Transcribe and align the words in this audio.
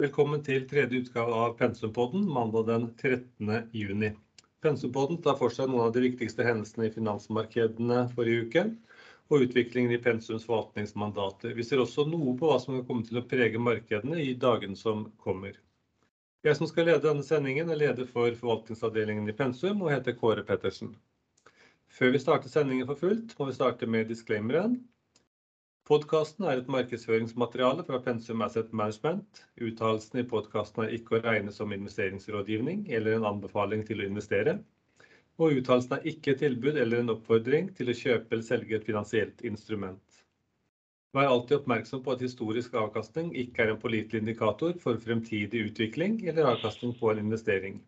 Velkommen 0.00 0.40
til 0.40 0.62
tredje 0.64 0.96
utgave 1.02 1.34
av 1.36 1.50
Pensumpodden 1.58 2.22
mandag 2.32 2.62
den 2.70 2.84
13. 3.02 3.66
juni. 3.76 4.08
Pensumpodden 4.64 5.18
tar 5.20 5.34
for 5.36 5.52
seg 5.52 5.68
noen 5.68 5.82
av 5.84 5.90
de 5.92 6.00
viktigste 6.06 6.46
hendelsene 6.46 6.86
i 6.88 6.92
finansmarkedene 6.94 7.98
forrige 8.14 8.46
uke, 8.46 8.62
og 9.28 9.44
utviklingen 9.44 9.92
i 9.92 9.98
Pensums 10.00 10.46
forvaltningsmandater. 10.48 11.52
Vi 11.52 11.66
ser 11.68 11.82
også 11.84 12.06
noe 12.08 12.32
på 12.40 12.48
hva 12.48 12.56
som 12.62 12.78
kan 12.78 12.86
komme 12.88 13.04
til 13.04 13.20
å 13.20 13.24
prege 13.28 13.60
markedene 13.60 14.22
i 14.24 14.32
dagene 14.40 14.80
som 14.80 15.04
kommer. 15.20 15.58
Jeg 16.48 16.56
som 16.56 16.70
skal 16.70 16.88
lede 16.88 17.04
denne 17.04 17.26
sendingen 17.26 17.68
er 17.68 17.82
leder 17.82 18.08
for 18.08 18.32
forvaltningsavdelingen 18.40 19.28
i 19.28 19.36
Pensum 19.36 19.84
og 19.84 19.92
heter 19.92 20.16
Kåre 20.16 20.46
Pettersen. 20.48 20.94
Før 21.92 22.16
vi 22.16 22.22
starter 22.24 22.48
sendingen 22.48 22.88
for 22.88 23.04
fullt, 23.04 23.36
må 23.36 23.50
vi 23.50 23.58
starte 23.58 23.84
med 23.84 24.08
disclaimeren. 24.08 24.80
Podkasten 25.90 26.44
er 26.46 26.60
et 26.60 26.68
markedsføringsmateriale 26.70 27.82
fra 27.86 27.98
Pensum 28.04 28.44
Asset 28.46 28.68
Management. 28.80 29.40
Uttalelsene 29.58 30.22
i 30.22 30.26
podkasten 30.32 30.84
er 30.84 30.92
ikke 30.94 31.16
å 31.16 31.22
regne 31.24 31.50
som 31.50 31.72
investeringsrådgivning 31.74 32.84
eller 32.94 33.16
en 33.16 33.26
anbefaling 33.32 33.82
til 33.88 34.04
å 34.04 34.06
investere, 34.06 34.54
og 35.42 35.56
uttalelsen 35.58 35.96
er 35.96 36.06
ikke 36.12 36.36
et 36.36 36.42
tilbud 36.44 36.78
eller 36.78 37.02
en 37.02 37.10
oppfordring 37.16 37.72
til 37.74 37.90
å 37.90 37.96
kjøpe 38.04 38.36
eller 38.36 38.46
selge 38.46 38.78
et 38.78 38.86
finansielt 38.86 39.42
instrument. 39.50 40.22
Vær 41.18 41.32
alltid 41.32 41.56
oppmerksom 41.58 42.04
på 42.06 42.14
at 42.14 42.22
historisk 42.22 42.78
avkastning 42.78 43.34
ikke 43.42 43.66
er 43.66 43.74
en 43.74 43.82
pålitelig 43.82 44.22
indikator 44.22 44.78
for 44.78 45.02
fremtidig 45.02 45.64
utvikling 45.72 46.20
eller 46.22 46.52
avkastning 46.52 46.94
på 47.02 47.10
en 47.10 47.24
investering. 47.24 47.82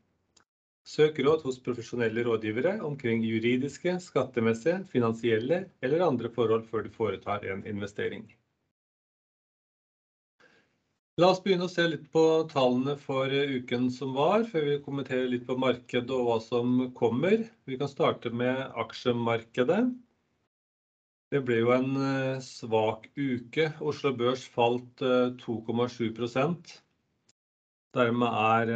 Søk 0.82 1.18
råd 1.22 1.44
hos 1.46 1.60
profesjonelle 1.62 2.24
rådgivere 2.26 2.72
omkring 2.82 3.22
juridiske, 3.22 3.94
skattemessige, 4.02 4.80
finansielle 4.90 5.60
eller 5.82 6.02
andre 6.06 6.30
forhold 6.34 6.64
før 6.70 6.82
du 6.86 6.90
foretar 6.90 7.44
en 7.52 7.62
investering. 7.70 8.24
La 11.20 11.28
oss 11.30 11.42
begynne 11.44 11.68
å 11.68 11.70
se 11.70 11.84
litt 11.86 12.06
på 12.10 12.22
tallene 12.50 12.96
for 12.98 13.30
uken 13.30 13.90
som 13.94 14.14
var, 14.16 14.42
før 14.48 14.64
vi 14.70 14.78
kommenterer 14.82 15.28
litt 15.30 15.44
på 15.46 15.54
markedet 15.60 16.10
og 16.16 16.24
hva 16.26 16.38
som 16.42 16.86
kommer. 16.98 17.44
Vi 17.68 17.76
kan 17.78 17.90
starte 17.90 18.32
med 18.32 18.72
aksjemarkedet. 18.82 19.82
Det 21.32 21.40
ble 21.46 21.60
jo 21.60 21.70
en 21.76 21.92
svak 22.42 23.06
uke. 23.16 23.68
Oslo 23.80 24.10
Børs 24.16 24.48
falt 24.56 25.04
2,7%. 25.44 26.74
Dermed 27.92 28.32
er 28.32 28.70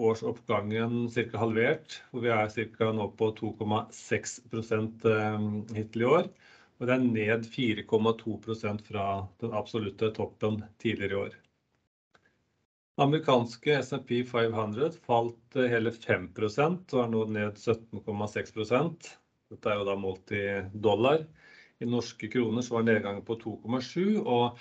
årsoppgangen 0.00 1.10
cirka 1.12 1.42
halvert, 1.42 1.98
hvor 2.10 2.22
vi 2.24 2.30
er 2.32 2.48
cirka 2.52 2.88
nå 2.96 3.10
på 3.18 3.28
2,6% 3.36 5.04
hittil 5.76 6.04
i 6.06 6.08
år, 6.08 6.30
og 6.78 6.88
det 6.88 6.94
er 6.94 7.04
ned 7.04 7.50
4,2% 7.52 8.86
fra 8.88 9.04
den 9.42 9.52
absolutte 9.56 10.08
toppen 10.16 10.62
tidligere 10.80 11.12
i 11.12 11.20
år. 11.26 11.36
Amerikanske 12.96 13.76
S&P 13.82 14.22
500 14.24 14.96
falt 15.04 15.56
hele 15.60 15.92
5% 15.92 16.94
og 16.96 17.02
er 17.02 17.10
nå 17.12 17.24
ned 17.36 17.60
17,6%. 17.60 19.10
Dette 19.52 19.68
er 19.68 19.76
jo 19.82 19.84
da 19.84 19.96
målt 20.00 20.32
i 20.32 20.46
dollar. 20.72 21.26
I 21.76 21.88
norske 21.92 22.30
kroner 22.32 22.64
så 22.64 22.78
var 22.78 22.86
nedgangen 22.88 23.24
på 23.26 23.36
2,7%, 23.42 24.24
og 24.24 24.56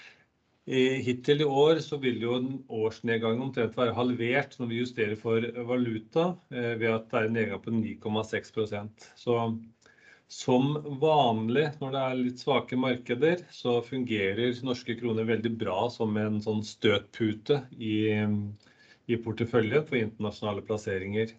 hittil 0.66 1.44
i 1.44 1.46
år 1.46 1.80
så 1.86 2.00
vil 2.02 2.24
jo 2.24 2.36
en 2.40 2.50
årsnedgang 2.74 3.42
omtrent 3.44 3.78
være 3.78 3.94
halvert 3.94 4.56
når 4.58 4.72
vi 4.72 4.80
justerer 4.82 5.16
for 5.20 5.46
valuta, 5.70 6.32
ved 6.50 6.90
at 6.90 7.08
det 7.12 7.20
er 7.20 7.28
en 7.30 7.38
nedgang 7.38 7.62
på 7.62 7.74
9,6%. 7.76 9.10
Så 9.20 9.38
som 10.28 10.72
vanlig 11.02 11.68
når 11.78 11.92
det 11.94 12.02
er 12.02 12.18
litt 12.18 12.42
svake 12.42 12.78
markeder, 12.81 13.44
så 13.54 13.78
fungerer 13.86 14.58
norske 14.66 14.98
kroner 14.98 15.28
veldig 15.30 15.54
bra 15.62 15.86
som 15.94 16.18
en 16.18 16.42
sånn 16.42 16.64
støtpute 16.66 17.62
i 17.78 19.20
porteføljen 19.22 19.86
for 19.86 20.02
internasjonale 20.02 20.66
plasseringer. 20.66 21.36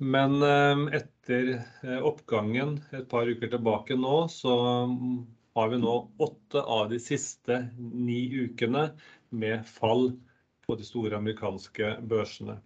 Men 0.00 0.44
etter 0.92 1.56
oppgangen 2.04 2.78
et 2.92 3.08
par 3.08 3.28
uker 3.32 3.48
tilbake 3.52 3.96
nå, 3.96 4.28
så 4.28 4.54
har 5.58 5.68
vi 5.72 5.78
nå 5.82 5.94
åtte 6.22 6.62
av 6.62 6.90
de 6.90 6.98
siste 7.02 7.60
ni 7.78 8.22
ukene 8.44 8.90
med 9.30 9.66
fall 9.66 10.10
på 10.66 10.76
de 10.78 10.86
store 10.86 11.18
amerikanske 11.18 11.96
børsene. 12.10 12.60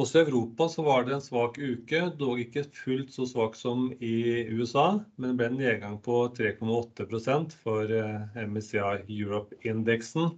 Også 0.00 0.22
i 0.22 0.24
Europa 0.24 0.68
var 0.80 1.04
det 1.04 1.12
en 1.18 1.24
svak 1.24 1.58
uke, 1.60 1.98
dog 2.16 2.38
ikke 2.40 2.62
fullt 2.72 3.10
så 3.12 3.26
svak 3.28 3.58
som 3.58 3.90
i 4.00 4.46
USA, 4.48 5.02
men 5.20 5.36
ble 5.36 5.50
en 5.50 5.58
nedgang 5.60 5.98
på 6.00 6.22
3,8% 6.38 7.52
for 7.60 7.92
MSCI 8.32 9.02
Europe 9.18 9.58
indeksen, 9.68 10.30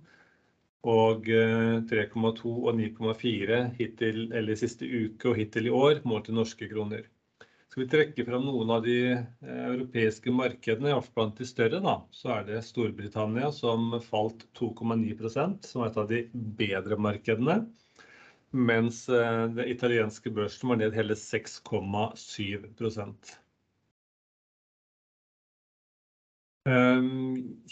og 0.84 1.30
3,2% 1.30 2.42
og 2.50 2.74
9,4% 2.80 3.78
hittil 3.78 4.26
eller 4.34 4.58
siste 4.58 4.90
uke 4.90 5.30
og 5.30 5.38
hittil 5.38 5.70
i 5.70 5.76
år 5.84 6.02
målt 6.04 6.28
i 6.28 6.34
norske 6.36 6.68
kroner. 6.68 7.06
Skal 7.74 7.82
vi 7.82 7.90
trekke 7.90 8.22
frem 8.22 8.44
noen 8.46 8.68
av 8.70 8.84
de 8.84 8.92
europeiske 9.42 10.30
markedene, 10.30 10.92
i 10.92 10.94
hvert 10.94 11.08
fall 11.08 11.16
blant 11.16 11.40
de 11.40 11.46
større 11.48 11.80
da, 11.82 11.94
så 12.14 12.28
er 12.36 12.44
det 12.46 12.60
Storbritannia 12.62 13.48
som 13.50 13.96
falt 13.98 14.44
2,9%, 14.54 15.66
som 15.66 15.82
er 15.82 15.90
et 15.90 15.98
av 15.98 16.06
de 16.12 16.20
bedre 16.60 16.94
markedene, 16.94 17.56
mens 18.54 19.00
den 19.10 19.58
italienske 19.66 20.30
børsen 20.38 20.70
var 20.70 20.78
ned 20.84 20.94
hele 20.94 21.18
6,7%. 21.18 23.34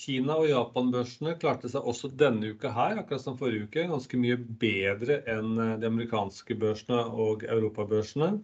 Kina 0.03 0.43
og 0.43 0.51
Japan 0.51 0.91
børsene 0.99 1.39
klarte 1.39 1.71
seg 1.71 1.87
også 1.95 2.11
denne 2.11 2.51
uka 2.57 2.75
her, 2.75 2.99
akkurat 3.05 3.23
som 3.23 3.39
forrige 3.39 3.71
uke, 3.71 3.87
ganske 3.95 4.19
mye 4.19 4.35
bedre 4.67 5.23
enn 5.31 5.55
de 5.79 5.87
amerikanske 5.95 6.59
børsene 6.59 7.07
og 7.23 7.47
europabørsene. 7.47 8.41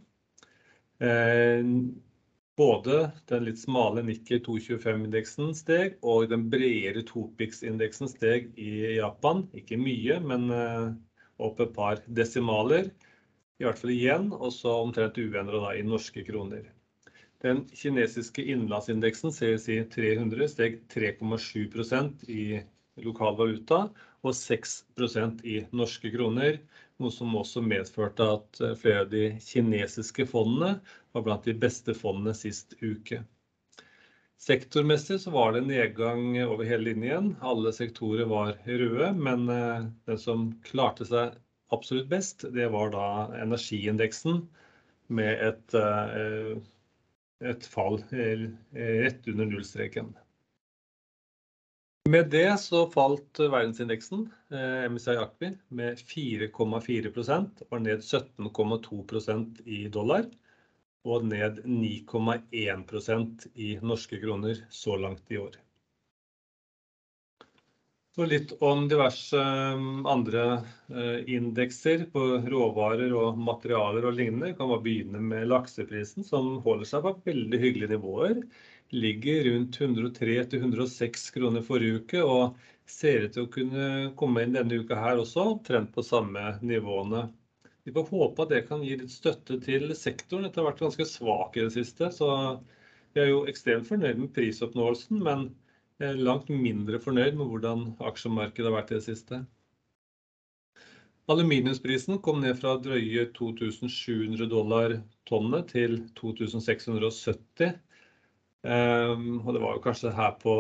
Både 2.59 2.95
den 3.31 3.45
litt 3.47 3.61
smale 3.61 4.03
Nikkei 4.03 4.41
225 4.43 5.05
indeksen 5.07 5.53
steg, 5.55 5.95
og 6.03 6.27
den 6.33 6.49
bredere 6.51 7.05
Topix 7.07 7.63
indeksen 7.63 8.11
steg 8.11 8.49
i 8.59 8.97
Japan. 8.97 9.45
Ikke 9.55 9.79
mye, 9.79 10.19
men 10.19 10.49
opp 11.39 11.63
et 11.63 11.75
par 11.77 12.03
desimaler, 12.07 12.91
i 13.59 13.67
hvert 13.67 13.79
fall 13.79 13.95
igjen, 13.95 14.33
og 14.35 14.51
så 14.55 14.75
omtrent 14.83 15.19
uendra 15.23 15.71
i 15.79 15.85
norske 15.87 16.25
kroner. 16.27 16.67
Den 17.43 17.63
kinesiske 17.71 18.43
innenlandsindeksen 18.43 19.31
CSI 19.35 19.85
300 19.95 20.49
steg 20.51 20.81
3,7% 20.91 22.27
i 22.27 22.45
lokal 23.05 23.37
valuta 23.39 23.81
og 24.27 24.35
6% 24.35 25.45
i 25.47 25.61
norske 25.71 26.11
kroner, 26.15 26.59
noe 26.99 27.15
som 27.15 27.37
også 27.39 27.63
medførte 27.63 28.27
at 28.35 28.63
flere 28.81 29.05
av 29.05 29.11
de 29.13 29.25
kinesiske 29.45 30.27
fondene 30.27 30.81
var 31.15 31.27
blant 31.27 31.47
de 31.47 31.55
beste 31.55 31.95
fondene 31.95 32.35
sist 32.35 32.75
uke. 32.83 33.23
Sektormessig 34.39 35.19
så 35.23 35.31
var 35.35 35.53
det 35.55 35.65
nedgang 35.67 36.37
over 36.45 36.63
hele 36.67 36.93
linjen. 36.93 37.33
Alle 37.43 37.73
sektorer 37.75 38.27
var 38.31 38.55
røde, 38.67 39.13
men 39.19 39.47
den 39.51 40.19
som 40.19 40.53
klarte 40.67 41.07
seg 41.09 41.35
absolutt 41.75 42.07
best, 42.11 42.47
det 42.55 42.69
var 42.71 42.95
da 42.95 43.09
energiindeksen 43.43 44.45
med 45.11 45.43
et 47.43 47.67
fall 47.71 47.99
rett 48.13 49.29
under 49.31 49.51
nullstreken. 49.51 50.15
Med 52.09 52.31
det 52.33 52.61
så 52.63 52.87
falt 52.89 53.37
verdensindeksen 53.43 54.23
MSI 54.95 55.17
Akvi, 55.21 55.51
med 55.69 55.99
4,4%, 55.99 57.65
var 57.69 57.83
ned 57.85 58.01
17,2% 58.07 59.61
i 59.69 59.81
dollar 59.93 60.25
og 61.05 61.27
ned 61.29 61.61
9,1% 61.67 63.49
i 63.55 63.75
norske 63.83 64.21
kroner 64.23 64.63
så 64.73 64.97
langt 64.97 65.35
i 65.35 65.41
år. 65.43 65.59
Så 68.17 68.25
litt 68.27 68.57
om 68.65 68.89
diverse 68.91 69.43
andre 70.11 70.47
indekser 71.31 72.07
på 72.11 72.25
råvarer 72.49 73.13
og 73.15 73.37
materialer 73.39 74.09
og 74.09 74.17
lignende. 74.17 74.55
Kan 74.59 74.73
bare 74.73 74.83
begynne 74.83 75.21
med 75.23 75.47
lakseprisen 75.53 76.27
som 76.27 76.57
holder 76.65 76.89
seg 76.89 77.05
på 77.05 77.13
veldig 77.29 77.61
hyggelige 77.63 77.93
nivåer. 77.93 78.41
Ligger 78.91 79.45
rundt 79.45 79.79
103-106 79.81 81.31
kroner 81.35 81.65
forrige 81.65 82.01
uke, 82.01 82.23
og 82.25 82.57
ser 82.89 83.27
ut 83.27 83.35
til 83.35 83.45
å 83.45 83.51
kunne 83.53 83.89
komme 84.17 84.47
inn 84.47 84.57
denne 84.57 84.79
uka 84.81 84.97
her 84.97 85.21
også, 85.21 85.45
omtrent 85.55 85.93
på 85.93 86.05
samme 86.07 86.55
nivåene. 86.65 87.27
Vi 87.85 87.93
får 87.93 88.09
håpe 88.09 88.45
at 88.45 88.55
det 88.55 88.63
kan 88.69 88.83
gi 88.85 88.97
litt 89.01 89.13
støtte 89.13 89.59
til 89.65 89.93
sektoren. 89.97 90.47
Dette 90.49 90.61
har 90.61 90.71
vært 90.71 90.81
ganske 90.87 91.05
svak 91.09 91.57
i 91.57 91.67
det 91.67 91.75
siste, 91.77 92.09
så 92.13 92.31
vi 93.13 93.23
er 93.23 93.31
jo 93.31 93.45
ekstremt 93.49 93.89
fornøyd 93.89 94.21
med 94.23 94.33
prisoppnåelsen, 94.37 95.21
men 95.25 95.47
langt 96.25 96.49
mindre 96.53 97.01
fornøyd 97.03 97.37
med 97.37 97.49
hvordan 97.53 97.87
aksjemarkedet 98.09 98.69
har 98.71 98.77
vært 98.77 98.93
i 98.93 98.99
det 98.99 99.07
siste. 99.09 99.43
Aluminiumsprisen 101.29 102.23
kom 102.25 102.41
ned 102.41 102.57
fra 102.57 102.79
drøye 102.81 103.27
2700 103.37 104.49
dollar 104.49 104.95
tonnet 105.29 105.75
til 105.75 105.99
$2,670. 106.17 107.75
Og 108.67 109.53
det 109.55 109.61
var 109.63 109.77
jo 109.77 109.83
kanskje 109.85 110.11
her 110.17 110.33
på 110.43 110.55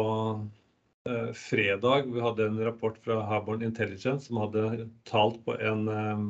uh, 1.08 1.30
fredag. 1.34 2.06
Vi 2.14 2.22
hadde 2.22 2.46
en 2.46 2.60
rapport 2.62 2.98
fra 3.02 3.16
Harborn 3.26 3.64
Intelligence 3.66 4.28
som 4.28 4.38
hadde 4.44 4.86
talt 5.08 5.40
på 5.44 5.56
en 5.58 5.88
eh, 5.90 6.22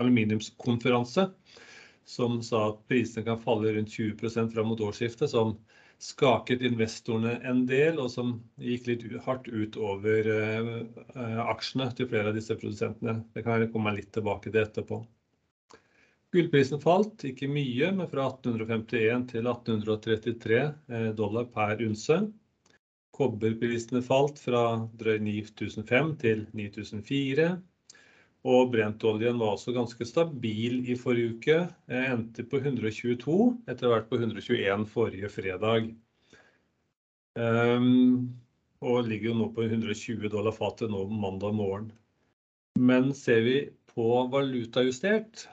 aluminiumskonferanse 0.00 1.26
som 2.04 2.42
sa 2.42 2.68
at 2.70 2.82
prisene 2.88 3.24
kan 3.24 3.40
falle 3.40 3.72
rundt 3.72 3.92
20 3.92 4.50
fram 4.52 4.68
mot 4.68 4.80
årsskiftet, 4.80 5.30
som 5.30 5.56
skaket 6.02 6.62
investorene 6.66 7.38
en 7.48 7.64
del, 7.66 7.98
og 8.02 8.10
som 8.12 8.36
gikk 8.60 8.88
litt 8.90 9.04
hardt 9.24 9.48
ut 9.48 9.78
over 9.80 10.28
eh, 10.34 11.40
aksjene 11.46 11.88
til 11.96 12.10
flere 12.10 12.32
av 12.32 12.36
disse 12.36 12.56
produsentene. 12.60 13.22
Det 13.32 13.44
kan 13.46 13.62
jeg 13.62 13.72
komme 13.72 13.94
litt 13.96 14.12
tilbake 14.12 14.50
til 14.50 14.64
etterpå. 14.64 15.00
Gullprisen 16.34 16.80
falt, 16.82 17.22
ikke 17.28 17.46
mye, 17.46 17.92
men 17.94 18.08
fra 18.10 18.26
1851 18.32 19.28
til 19.30 19.46
1833 19.46 20.56
eh, 20.90 21.10
dollar 21.14 21.46
per 21.54 21.82
unse. 21.86 22.16
Kobberprisene 23.14 24.02
falt 24.02 24.40
fra 24.42 24.64
drøy 24.98 25.20
9005 25.22 26.10
til 26.18 26.42
9004. 26.58 27.52
Og 28.44 28.72
brentoljen 28.74 29.38
var 29.40 29.54
også 29.54 29.72
ganske 29.72 30.04
stabil 30.04 30.82
i 30.90 30.96
forrige 31.00 31.36
uke. 31.36 31.60
Endte 31.88 32.44
på 32.44 32.58
122, 32.60 33.38
etter 33.70 33.92
hvert 33.92 34.10
på 34.10 34.18
121 34.18 34.84
forrige 34.90 35.30
fredag. 35.32 35.88
Um, 37.38 38.34
og 38.84 39.06
ligger 39.08 39.30
jo 39.30 39.38
nå 39.38 39.48
på 39.54 39.64
120 39.64 40.28
dollar 40.34 40.54
fatet 40.54 40.92
nå 40.92 41.06
mandag 41.08 41.54
morgen. 41.56 41.88
Men 42.76 43.14
ser 43.16 43.40
vi 43.46 43.56
på 43.94 44.10
valutajustert, 44.34 45.46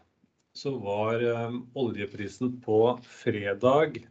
så 0.53 0.75
var 0.77 1.23
um, 1.23 1.61
oljeprisen 1.73 2.57
på 2.61 2.99
fredag 3.03 4.01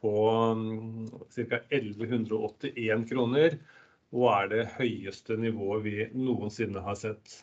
på 0.00 0.14
um, 0.30 1.10
ca. 1.34 1.60
1181 1.68 3.06
kroner. 3.10 3.60
Og 4.10 4.26
er 4.32 4.50
det 4.50 4.64
høyeste 4.74 5.36
nivået 5.38 5.84
vi 5.86 5.96
noensinne 6.18 6.82
har 6.82 6.96
sett. 6.98 7.36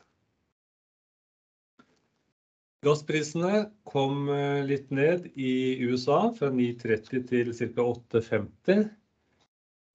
Gassprisene 2.85 3.61
kom 3.89 4.27
eh, 4.29 4.61
litt 4.67 4.91
ned 4.93 5.31
i 5.33 5.79
USA, 5.87 6.27
fra 6.35 6.51
9,30 6.53 7.23
til 7.31 7.49
ca. 7.55 7.85
8,50. 8.19 8.83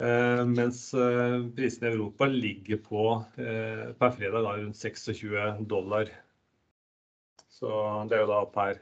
Eh, 0.03 0.43
mens 0.51 0.81
eh, 0.97 1.37
prisene 1.55 1.91
i 1.91 1.93
Europa 1.93 2.27
ligger 2.33 2.81
på 2.83 3.05
per 3.37 4.17
fredag 4.17 4.49
da, 4.49 4.57
rundt 4.59 4.81
26 4.81 5.63
dollar. 5.71 6.11
Så 7.63 7.81
det 8.11 8.19
er 8.19 8.25
jo 8.25 8.31
da 8.33 8.41
per 8.51 8.81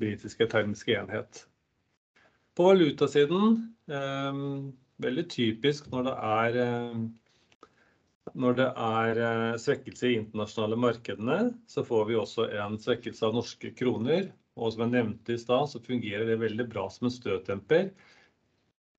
britiske 0.00 0.48
termiske 0.48 0.94
enhet. 0.96 1.42
På 2.56 2.70
valutasiden, 2.70 3.58
veldig 5.02 5.26
typisk 5.32 5.90
når 5.92 6.08
det 6.08 6.14
er 6.32 6.56
når 8.38 8.56
det 8.58 8.68
er 8.80 9.18
eh, 9.20 9.58
svekkelse 9.60 10.08
i 10.08 10.16
internasjonale 10.20 10.78
markedene, 10.80 11.38
så 11.68 11.84
får 11.84 12.06
vi 12.08 12.16
også 12.16 12.46
en 12.62 12.78
svekkelse 12.80 13.26
av 13.28 13.36
norske 13.36 13.72
kroner. 13.76 14.30
Og 14.56 14.72
som 14.72 14.84
jeg 14.84 14.94
nevnte 14.94 15.34
i 15.34 15.40
stad, 15.40 15.68
så 15.68 15.82
fungerer 15.82 16.28
det 16.28 16.38
veldig 16.40 16.68
bra 16.70 16.86
som 16.92 17.08
en 17.08 17.14
støtdemper. 17.14 17.90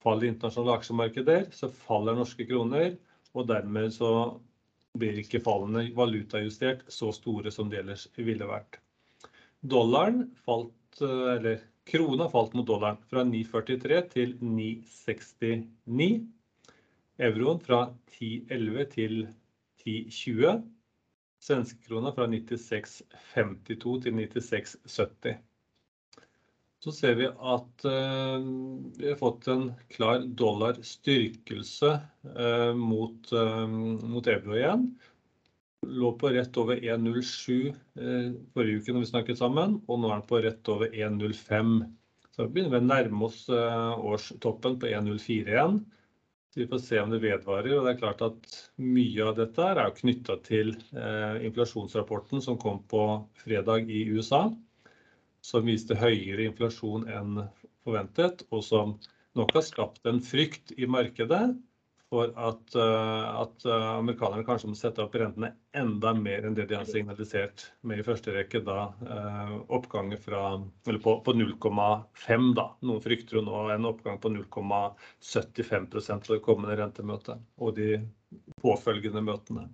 Faller 0.04 0.30
internasjonale 0.30 0.78
aksjemarkeder, 0.82 1.48
så 1.56 1.72
faller 1.72 2.18
norske 2.20 2.46
kroner. 2.50 2.98
Og 3.34 3.48
dermed 3.50 3.94
så 3.96 4.12
blir 4.98 5.18
ikke 5.24 5.42
fallene 5.42 5.88
valutajustert 5.98 6.86
så 6.94 7.10
store 7.16 7.54
som 7.54 7.72
de 7.72 7.80
ellers 7.80 8.06
ville 8.20 8.50
vært. 8.50 8.83
Dollaren 9.64 10.36
falt, 10.46 11.02
eh, 11.02 11.30
eller 11.36 11.62
krona 11.88 12.30
falt 12.30 12.54
mot 12.54 12.68
dollaren 12.68 13.00
fra 13.10 13.24
9,43 13.24 14.02
til 14.12 14.36
9,69 14.42 16.28
euroen 17.24 17.62
fra 17.64 17.80
10,11 18.18 18.86
til 18.92 19.16
10,20. 19.86 20.62
Svenskekrona 21.44 22.12
fra 22.16 22.28
96,52 22.32 23.98
til 24.04 24.20
96,70. 24.20 25.40
Så 26.84 26.92
ser 26.92 27.16
vi 27.16 27.28
at 27.32 27.86
uh, 27.88 28.44
vi 28.98 29.08
har 29.08 29.20
fått 29.20 29.48
en 29.52 29.70
klar 29.92 30.26
dollarstyrkelse 30.40 31.92
uh, 32.28 32.72
mot, 32.76 33.32
uh, 33.32 33.68
mot 33.68 34.28
euro 34.28 34.58
igjen. 34.58 34.90
Lå 35.84 36.14
på 36.20 36.30
rett 36.34 36.58
over 36.62 36.80
1,07 36.80 37.74
forrige 38.54 38.80
uke 38.80 38.94
når 38.94 39.04
vi 39.04 39.10
snakket 39.10 39.42
sammen, 39.42 39.80
og 39.88 40.00
nå 40.00 40.10
er 40.10 40.22
den 40.22 40.30
på 40.30 40.40
rett 40.44 40.72
over 40.72 40.94
1,05. 40.94 41.74
Så 42.34 42.48
begynner 42.50 42.74
vi 42.74 42.80
å 42.82 42.88
nærme 42.88 43.28
oss 43.28 43.44
årstoppen 43.50 44.80
på 44.82 44.90
1,04 44.90 45.54
igjen. 45.54 45.82
Så 46.54 46.60
vi 46.60 46.68
får 46.70 46.82
se 46.86 47.00
om 47.02 47.10
det 47.10 47.18
vedvarer. 47.24 47.78
og 47.78 47.86
det 47.86 47.96
er 47.96 48.00
klart 48.00 48.20
at 48.22 48.58
Mye 48.78 49.26
av 49.26 49.38
dette 49.40 49.66
er 49.66 49.80
jo 49.88 49.96
knytta 49.98 50.36
til 50.46 50.70
eh, 50.94 51.46
inflasjonsrapporten 51.48 52.44
som 52.46 52.60
kom 52.62 52.84
på 52.90 53.02
fredag 53.42 53.90
i 53.90 54.04
USA. 54.14 54.44
Som 55.42 55.66
viste 55.66 55.98
høyere 55.98 56.46
inflasjon 56.46 57.08
enn 57.10 57.42
forventet, 57.84 58.46
og 58.54 58.62
som 58.64 58.94
nok 59.34 59.56
har 59.58 59.66
skapt 59.66 60.06
en 60.06 60.22
frykt 60.22 60.76
i 60.78 60.86
markedet 60.86 61.56
for 62.14 62.30
at, 62.38 62.76
eh, 62.76 63.42
at, 63.42 63.66
eh, 63.66 63.90
amerikanerne 63.98 64.46
kanskje 64.46 64.70
må 64.70 64.78
sette 64.78 65.02
opp 65.02 65.16
rentene 65.18 65.50
enda 65.74 66.12
mer 66.14 66.46
enn 66.46 66.54
det 66.58 66.68
de 66.70 66.78
har 66.78 66.86
signalisert 66.86 67.66
med 67.82 68.02
i 68.02 68.06
første 68.06 68.36
rekke 68.36 68.62
da 68.68 68.84
eh, 69.02 69.54
oppganger 69.74 70.22
fra, 70.22 70.44
eller 70.86 71.02
på, 71.02 71.16
på 71.26 71.34
0,5. 71.34 72.50
da. 72.60 72.68
Noen 72.86 73.02
frykter 73.02 73.40
jo 73.40 73.46
nå 73.48 73.64
en 73.74 73.90
oppgang 73.90 74.20
på 74.22 74.30
0,75 74.36 75.88
på 75.94 76.36
det 76.36 76.44
kommende 76.46 76.78
rentemøtet 76.78 77.42
og 77.58 77.74
de 77.80 77.96
påfølgende 78.62 79.24
møtene. 79.26 79.72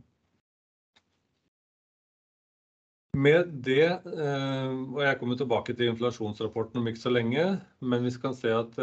Med 3.20 3.50
det, 3.66 4.06
og 4.06 5.00
jeg 5.02 5.18
kommer 5.20 5.36
tilbake 5.36 5.74
til 5.76 5.90
inflasjonsrapporten 5.92 6.80
om 6.80 6.88
ikke 6.88 7.02
så 7.02 7.12
lenge, 7.12 7.46
men 7.82 8.06
vi 8.06 8.14
skal 8.16 8.36
se 8.38 8.54
at 8.54 8.78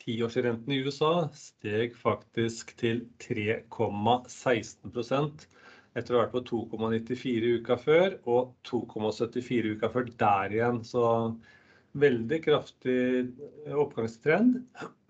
Tiårsrenten 0.00 0.72
i 0.72 0.80
USA 0.80 1.28
steg 1.36 1.96
faktisk 1.98 2.72
til 2.80 3.02
3,16 3.20 5.46
etter 5.98 6.14
å 6.14 6.20
ha 6.20 6.24
vært 6.24 6.36
på 6.36 6.42
2,94 6.48 7.50
uka 7.60 7.76
før 7.80 8.14
og 8.30 8.52
2,74 8.70 9.74
uka 9.76 9.90
før 9.92 10.08
der 10.22 10.54
igjen. 10.56 10.78
Så 10.86 11.02
veldig 11.98 12.38
kraftig 12.44 13.00
oppgangstrend. 13.74 14.60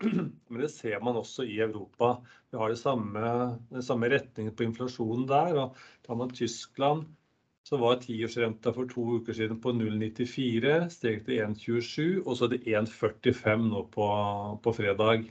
Men 0.01 0.63
det 0.63 0.71
ser 0.73 0.97
man 1.05 1.19
også 1.21 1.45
i 1.45 1.59
Europa. 1.61 2.15
Vi 2.49 2.59
har 2.59 2.73
det 2.73 2.81
samme, 2.81 3.23
den 3.69 3.85
samme 3.85 4.09
retningen 4.11 4.55
på 4.57 4.65
inflasjonen 4.65 5.27
der. 5.29 5.59
og 5.61 5.77
Tar 6.07 6.17
man 6.19 6.33
Tyskland 6.33 7.05
så 7.67 7.77
var 7.77 7.99
tiårsrenta 8.01 8.73
for 8.73 8.89
to 8.89 9.03
uker 9.19 9.37
siden 9.37 9.59
på 9.61 9.73
0,94, 9.75 10.87
steg 10.93 11.21
til 11.27 11.43
1,27, 11.45 12.23
og 12.25 12.37
så 12.37 12.47
er 12.47 12.55
det 12.55 12.63
1,45 12.65 13.67
nå 13.69 13.83
på, 13.93 14.07
på, 14.63 14.73
fredag. 14.75 15.27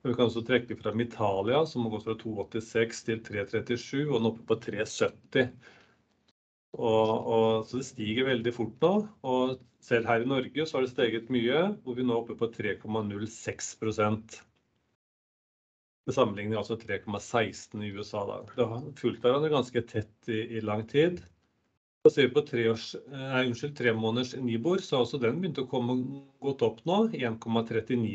Og 0.00 0.10
vi 0.10 0.16
kan 0.16 0.26
også 0.26 0.42
trekke 0.48 0.78
fram 0.80 1.02
Italia, 1.04 1.62
som 1.68 1.86
har 1.86 1.94
gått 1.94 2.08
fra 2.08 2.16
2,86 2.18 3.04
til 3.06 3.22
3,37, 3.28 4.08
og 4.08 4.18
nå 4.18 4.32
oppe 4.32 4.48
på 4.48 4.58
3,70. 4.66 5.52
Og, 6.78 7.08
og, 7.10 7.66
så 7.66 7.80
det 7.80 7.88
stiger 7.88 8.30
veldig 8.30 8.54
fort 8.54 8.84
nå. 8.84 8.92
Og 9.30 9.56
selv 9.84 10.10
her 10.10 10.24
i 10.24 10.30
Norge 10.30 10.66
så 10.66 10.78
har 10.78 10.86
det 10.86 10.92
steget 10.92 11.32
mye, 11.32 11.64
hvor 11.84 11.98
vi 11.98 12.06
nå 12.06 12.14
er 12.14 12.22
oppe 12.22 12.38
på 12.38 12.50
3,06% 12.54 14.38
Med 16.06 16.16
sammenligning 16.16 16.56
altså 16.58 16.78
3,16 16.80 17.84
i 17.84 17.92
USA. 17.94 18.24
Da. 18.26 18.40
Det 18.56 18.70
har 18.72 18.88
fulgt 18.98 19.22
hverandre 19.22 19.52
ganske 19.52 19.84
tett 19.86 20.32
i, 20.32 20.40
i 20.58 20.64
lang 20.64 20.86
tid. 20.90 21.20
Vi 22.02 22.28
på 22.32 22.40
tre, 22.48 22.62
års, 22.72 22.94
nei, 23.12 23.42
unnskyld, 23.50 23.74
tre 23.76 23.92
måneders 23.92 24.30
Nibor, 24.40 24.80
så 24.80 24.96
har 24.96 25.02
også 25.04 25.18
den 25.20 25.42
begynt 25.42 25.58
å 25.60 25.66
komme 25.68 25.98
godt 26.40 26.62
opp 26.64 26.78
nå. 26.88 26.96
1,39 27.12 28.14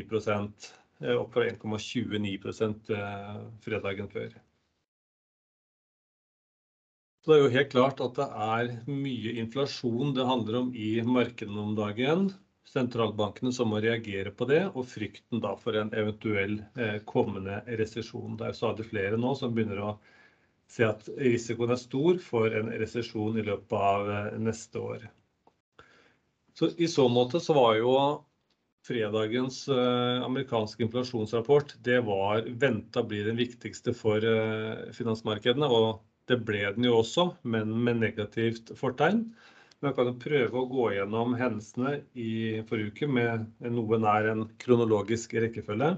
eh, 1.04 1.12
opp 1.14 1.36
fra 1.36 1.44
1,29 1.46 2.96
eh, 2.98 3.36
fredagen 3.62 4.10
før. 4.10 4.34
Så 7.22 7.30
det 7.30 7.38
er 7.38 7.44
jo 7.44 7.54
helt 7.54 7.72
klart 7.76 8.02
at 8.02 8.18
det 8.18 8.28
er 8.48 8.74
mye 8.90 9.36
inflasjon 9.44 10.18
det 10.18 10.26
handler 10.32 10.60
om 10.64 10.74
i 10.74 10.90
markedene 11.06 11.62
om 11.68 11.78
dagen. 11.78 12.28
Sentralbankene 12.66 13.54
som 13.54 13.70
må 13.70 13.84
reagere 13.86 14.34
på 14.34 14.50
det, 14.50 14.64
og 14.74 14.90
frykten 14.90 15.46
da 15.46 15.54
for 15.62 15.78
en 15.78 15.94
eventuell 15.94 16.58
eh, 16.74 16.98
kommende 17.06 17.62
resesjon. 17.78 18.34
Det 18.42 18.50
er 18.50 18.58
stadig 18.58 18.90
flere 18.90 19.22
nå 19.22 19.38
som 19.38 19.54
begynner 19.54 19.86
å 19.86 19.98
si 20.72 20.86
at 20.86 21.08
risikoen 21.20 21.74
er 21.76 21.82
stor 21.82 22.20
for 22.24 22.54
en 22.58 22.72
resesjon 22.74 23.38
i 23.40 23.46
løpet 23.46 23.76
av 23.78 24.12
eh, 24.12 24.32
neste 24.42 24.82
år. 24.82 25.06
Så 26.56 26.72
I 26.80 26.88
så 26.88 27.08
måte 27.12 27.42
så 27.44 27.56
var 27.58 27.76
jo 27.78 27.94
fredagens 28.86 29.66
eh, 29.68 30.24
amerikanske 30.26 30.86
inflasjonsrapport 30.86 31.76
det 31.86 32.00
var 32.06 32.46
venta 32.62 33.04
bli 33.04 33.24
den 33.26 33.40
viktigste 33.40 33.96
for 33.98 34.24
eh, 34.24 34.86
finansmarkedene. 34.96 35.70
Og 35.70 36.04
det 36.30 36.40
ble 36.46 36.64
den 36.78 36.88
jo 36.88 37.00
også, 37.02 37.30
men 37.44 37.74
med 37.86 38.02
negativt 38.02 38.72
fortegn. 38.80 39.28
Men 39.80 39.92
jeg 39.92 39.98
kan 39.98 40.10
jo 40.10 40.18
prøve 40.22 40.62
å 40.62 40.70
gå 40.72 40.86
gjennom 40.96 41.36
hendelsene 41.38 42.00
i 42.18 42.32
forrige 42.70 42.94
uke 42.94 43.10
med 43.12 43.50
noe 43.76 44.00
nær 44.02 44.32
en 44.32 44.46
kronologisk 44.62 45.36
rekkefølge. 45.44 45.96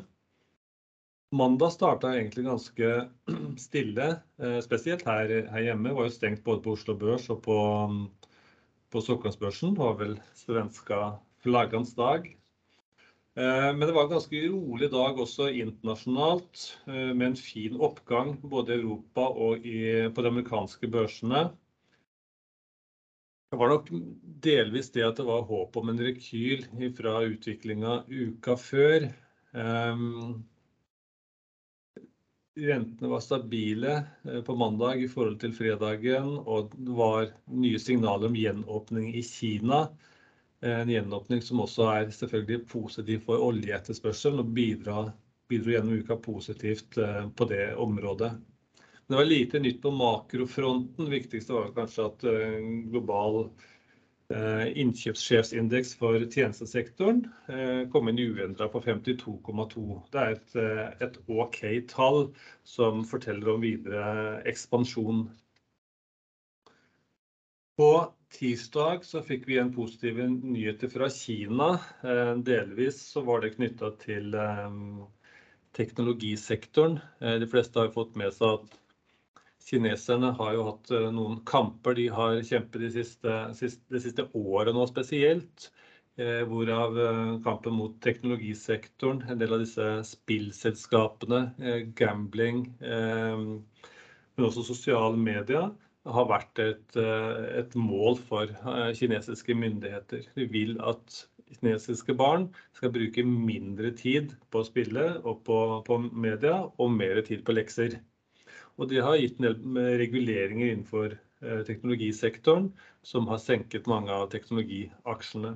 Mandag 1.35 1.73
starta 1.75 2.13
egentlig 2.15 2.45
ganske 2.45 2.89
stille, 3.59 4.07
spesielt 4.63 5.03
her, 5.07 5.33
her, 5.51 5.65
hjemme. 5.65 5.89
Det 5.89 5.97
var 5.97 6.07
jo 6.07 6.15
stengt 6.15 6.43
både 6.45 6.63
på 6.63 6.75
Oslo 6.77 6.95
Børs 6.95 7.27
og 7.33 7.41
på, 7.43 7.57
på 8.93 9.03
Stockholmsbørsen. 9.03 9.75
Det 9.75 9.83
var 9.83 9.97
vel 9.99 10.15
svenska 10.39 11.01
flaggans 11.43 11.91
dag. 11.97 12.29
Men 13.37 13.83
det 13.83 13.93
var 13.93 14.07
en 14.07 14.15
ganske 14.15 14.39
rolig 14.49 14.87
dag 14.89 15.19
også 15.21 15.51
internasjonalt, 15.53 16.63
med 16.87 17.25
en 17.27 17.35
fin 17.37 17.75
oppgang 17.85 18.31
både 18.41 18.73
i 18.73 18.79
Europa 18.79 19.27
og 19.29 19.67
i, 19.67 19.77
på 20.09 20.23
de 20.25 20.31
amerikanske 20.31 20.89
børsene. 20.89 21.43
Det 23.51 23.59
var 23.61 23.75
nok 23.75 23.91
delvis 24.47 24.89
det 24.95 25.05
at 25.05 25.19
det 25.19 25.27
var 25.27 25.45
håp 25.47 25.77
om 25.77 25.91
en 25.91 26.01
rekyl 26.07 26.65
fra 26.97 27.19
utviklinga 27.29 27.99
uka 28.09 28.57
før. 28.59 29.11
Rentene 32.57 33.09
var 33.11 33.21
stabile 33.21 34.03
på 34.45 34.55
mandag 34.55 35.03
i 35.03 35.07
forhold 35.07 35.37
til 35.41 35.53
fredagen, 35.53 36.39
og 36.41 36.71
det 36.73 36.95
var 36.97 37.29
nye 37.53 37.77
signaler 37.79 38.31
om 38.31 38.37
gjenåpning 38.37 39.11
i 39.13 39.21
Kina. 39.21 39.83
En 40.65 40.89
gjenåpning 40.89 41.43
som 41.45 41.61
også 41.61 41.85
er 41.93 42.09
selvfølgelig 42.15 42.63
positiv 42.71 43.21
for 43.27 43.45
oljeetterspørselen 43.45 44.41
og 44.41 44.49
bidro 44.57 45.03
gjennom 45.53 46.01
uka 46.01 46.17
positivt 46.17 46.97
på 47.37 47.49
det 47.51 47.75
området. 47.77 48.33
Det 49.07 49.15
var 49.15 49.29
lite 49.29 49.61
nytt 49.61 49.77
på 49.85 49.93
makrofronten. 49.93 51.05
Det 51.05 51.13
viktigste 51.13 51.53
var 51.55 51.69
kanskje 51.77 52.09
at 52.09 52.25
global 52.89 53.43
innkjøpssjefsindeks 54.27 55.93
for 55.99 56.19
tjenestesektoren 56.27 57.21
kom 57.93 58.09
inn 58.11 58.19
uendret 58.19 58.73
på 58.73 58.81
52,2. 58.83 59.83
Det 60.11 60.23
er 60.23 61.03
et 61.05 61.19
ok 61.31 61.59
tall 61.87 62.19
som 62.67 63.05
forteller 63.07 63.53
om 63.53 63.63
videre 63.63 64.41
ekspansjon. 64.51 65.29
På 67.77 67.91
tirsdag 68.35 69.05
så 69.05 69.21
fikk 69.23 69.45
vi 69.47 69.59
en 69.61 69.71
positive 69.71 70.27
nyheter 70.27 70.91
fra 70.91 71.07
Kina. 71.13 71.77
Delvis 72.43 72.99
så 73.13 73.23
var 73.23 73.45
det 73.45 73.53
knyttet 73.55 74.01
til 74.03 74.35
teknologisektoren. 75.77 76.99
De 77.21 77.47
fleste 77.47 77.79
har 77.79 77.93
fått 77.95 78.17
med 78.19 78.33
seg 78.35 78.57
at 78.57 78.77
kineserne 79.67 80.31
har 80.37 80.53
jo 80.55 80.65
hatt 80.69 80.91
noen 81.13 81.41
kamper 81.47 81.97
de 81.97 82.07
har 82.13 82.39
kjempet 82.47 82.85
de 82.85 82.91
siste, 82.93 83.35
det 83.91 84.01
siste 84.03 84.27
året 84.37 84.75
nå 84.75 84.85
spesielt, 84.89 85.69
hvorav 86.17 86.95
kampen 87.45 87.75
mot 87.77 87.97
teknologisektoren, 88.01 89.19
en 89.29 89.41
del 89.41 89.53
av 89.53 89.61
disse 89.61 89.89
spillselskapene, 90.07 91.41
gambling, 91.99 92.63
men 92.81 94.47
også 94.47 94.65
sosiale 94.65 95.19
medier 95.19 95.69
har 96.07 96.29
vært 96.31 96.61
et 96.63 97.77
mål 97.77 98.17
for 98.29 98.49
kinesiske 98.97 99.53
myndigheter. 99.57 100.25
De 100.39 100.47
vil 100.49 100.77
at 100.81 101.21
kinesiske 101.59 102.15
barn 102.17 102.47
skal 102.75 102.91
bruke 102.95 103.23
mindre 103.27 103.91
tid 103.95 104.33
på 104.51 104.63
å 104.63 104.67
spille 104.67 105.09
og 105.21 105.43
på 105.45 106.01
media 106.11 106.63
og 106.65 106.93
mer 106.97 107.21
tid 107.27 107.45
på 107.45 107.55
lekser. 107.55 107.99
Det 108.85 108.99
har 109.01 109.15
gitt 109.17 109.39
en 109.39 109.45
del 109.47 109.55
reguleringer 109.97 110.67
innenfor 110.69 111.15
teknologisektoren 111.65 112.67
som 113.01 113.25
har 113.31 113.37
senket 113.41 113.87
mange 113.89 114.13
av 114.13 114.27
teknologiaksjene. 114.29 115.55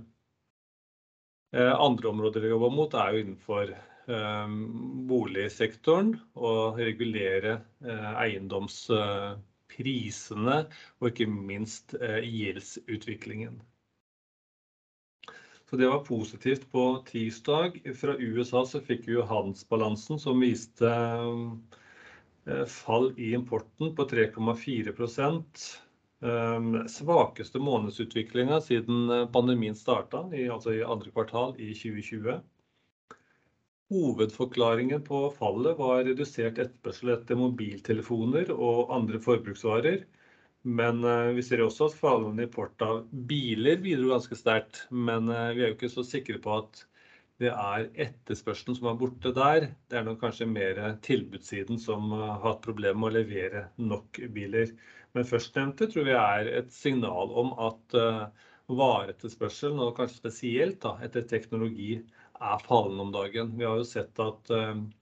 Andre 1.53 2.09
områder 2.09 2.41
vi 2.41 2.49
jobber 2.49 2.69
mot 2.73 2.93
er 2.97 3.13
jo 3.13 3.19
innenfor 3.21 3.77
boligsektoren 5.11 6.15
og 6.33 6.79
regulere 6.81 7.59
eiendomsprisene 7.85 10.57
og 10.99 11.07
ikke 11.11 11.27
minst 11.29 11.93
gjeldsutviklingen. 11.99 13.61
Det 15.71 15.87
var 15.87 16.03
positivt 16.03 16.65
på 16.73 16.99
tirsdag. 17.07 17.77
Fra 17.95 18.17
USA 18.19 18.65
så 18.67 18.81
fikk 18.83 19.07
vi 19.07 19.15
handelsbalansen 19.23 20.19
som 20.19 20.41
viste 20.43 20.83
fall 22.67 23.13
i 23.17 23.33
importen 23.33 23.95
på 23.95 24.05
3,4%. 24.09 25.63
Svakeste 26.89 27.59
månedsutviklingen 27.59 28.61
siden 28.61 29.27
pandemien 29.33 29.75
startet, 29.75 30.33
altså 30.53 30.75
i 30.75 30.83
andre 30.85 31.09
kvartal 31.13 31.55
i 31.57 31.71
2020. 31.73 32.35
Hovedforklaringen 33.91 35.01
på 35.03 35.25
fallet 35.35 35.79
var 35.79 36.05
redusert 36.07 36.61
etterspørsel 36.61 37.15
etter 37.15 37.39
mobiltelefoner 37.39 38.53
og 38.53 38.93
andre 38.95 39.19
forbruksvarer. 39.19 40.05
Men 40.63 41.01
vi 41.35 41.41
ser 41.43 41.63
også 41.65 41.89
at 41.89 41.97
fallende 41.97 42.45
import 42.45 42.85
av 42.85 43.01
biler 43.09 43.81
bidro 43.81 44.13
ganske 44.13 44.37
sterkt. 44.37 44.85
Men 44.93 45.27
vi 45.27 45.65
er 45.65 45.71
jo 45.71 45.75
ikke 45.75 45.89
så 45.91 46.05
sikre 46.07 46.37
på 46.43 46.53
at 46.61 46.85
det 47.41 47.49
er 47.51 47.87
etterspørselen 48.05 48.77
som 48.77 48.91
er 48.91 48.97
borte 48.99 49.31
der. 49.35 49.67
Det 49.89 49.97
er 49.99 50.05
nok 50.05 50.19
kanskje 50.21 50.47
mer 50.49 50.79
tilbudssiden 51.05 51.79
som 51.81 52.11
har 52.13 52.39
hatt 52.45 52.61
problemer 52.65 52.99
med 53.01 53.09
å 53.11 53.17
levere 53.19 53.63
nok 53.81 54.21
biler. 54.35 54.71
Men 55.15 55.27
førstnevnte 55.27 55.89
tror 55.91 56.07
vi 56.07 56.15
er 56.17 56.51
et 56.61 56.71
signal 56.75 57.33
om 57.41 57.53
at 57.65 57.97
vareetterspørselen, 58.71 59.81
og 59.83 59.97
kanskje 59.97 60.21
spesielt 60.21 60.79
da, 60.85 60.93
etter 61.03 61.25
teknologi, 61.27 61.97
er 62.41 62.63
fallende 62.65 63.07
om 63.07 63.13
dagen. 63.13 63.51
Vi 63.57 63.65
har 63.67 63.81
jo 63.81 63.87
sett 63.89 64.21
at 64.21 64.53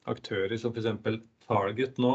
aktører 0.10 0.58
som 0.60 0.74
eksempel 0.75 1.22
Target 1.50 1.98
nå 2.01 2.13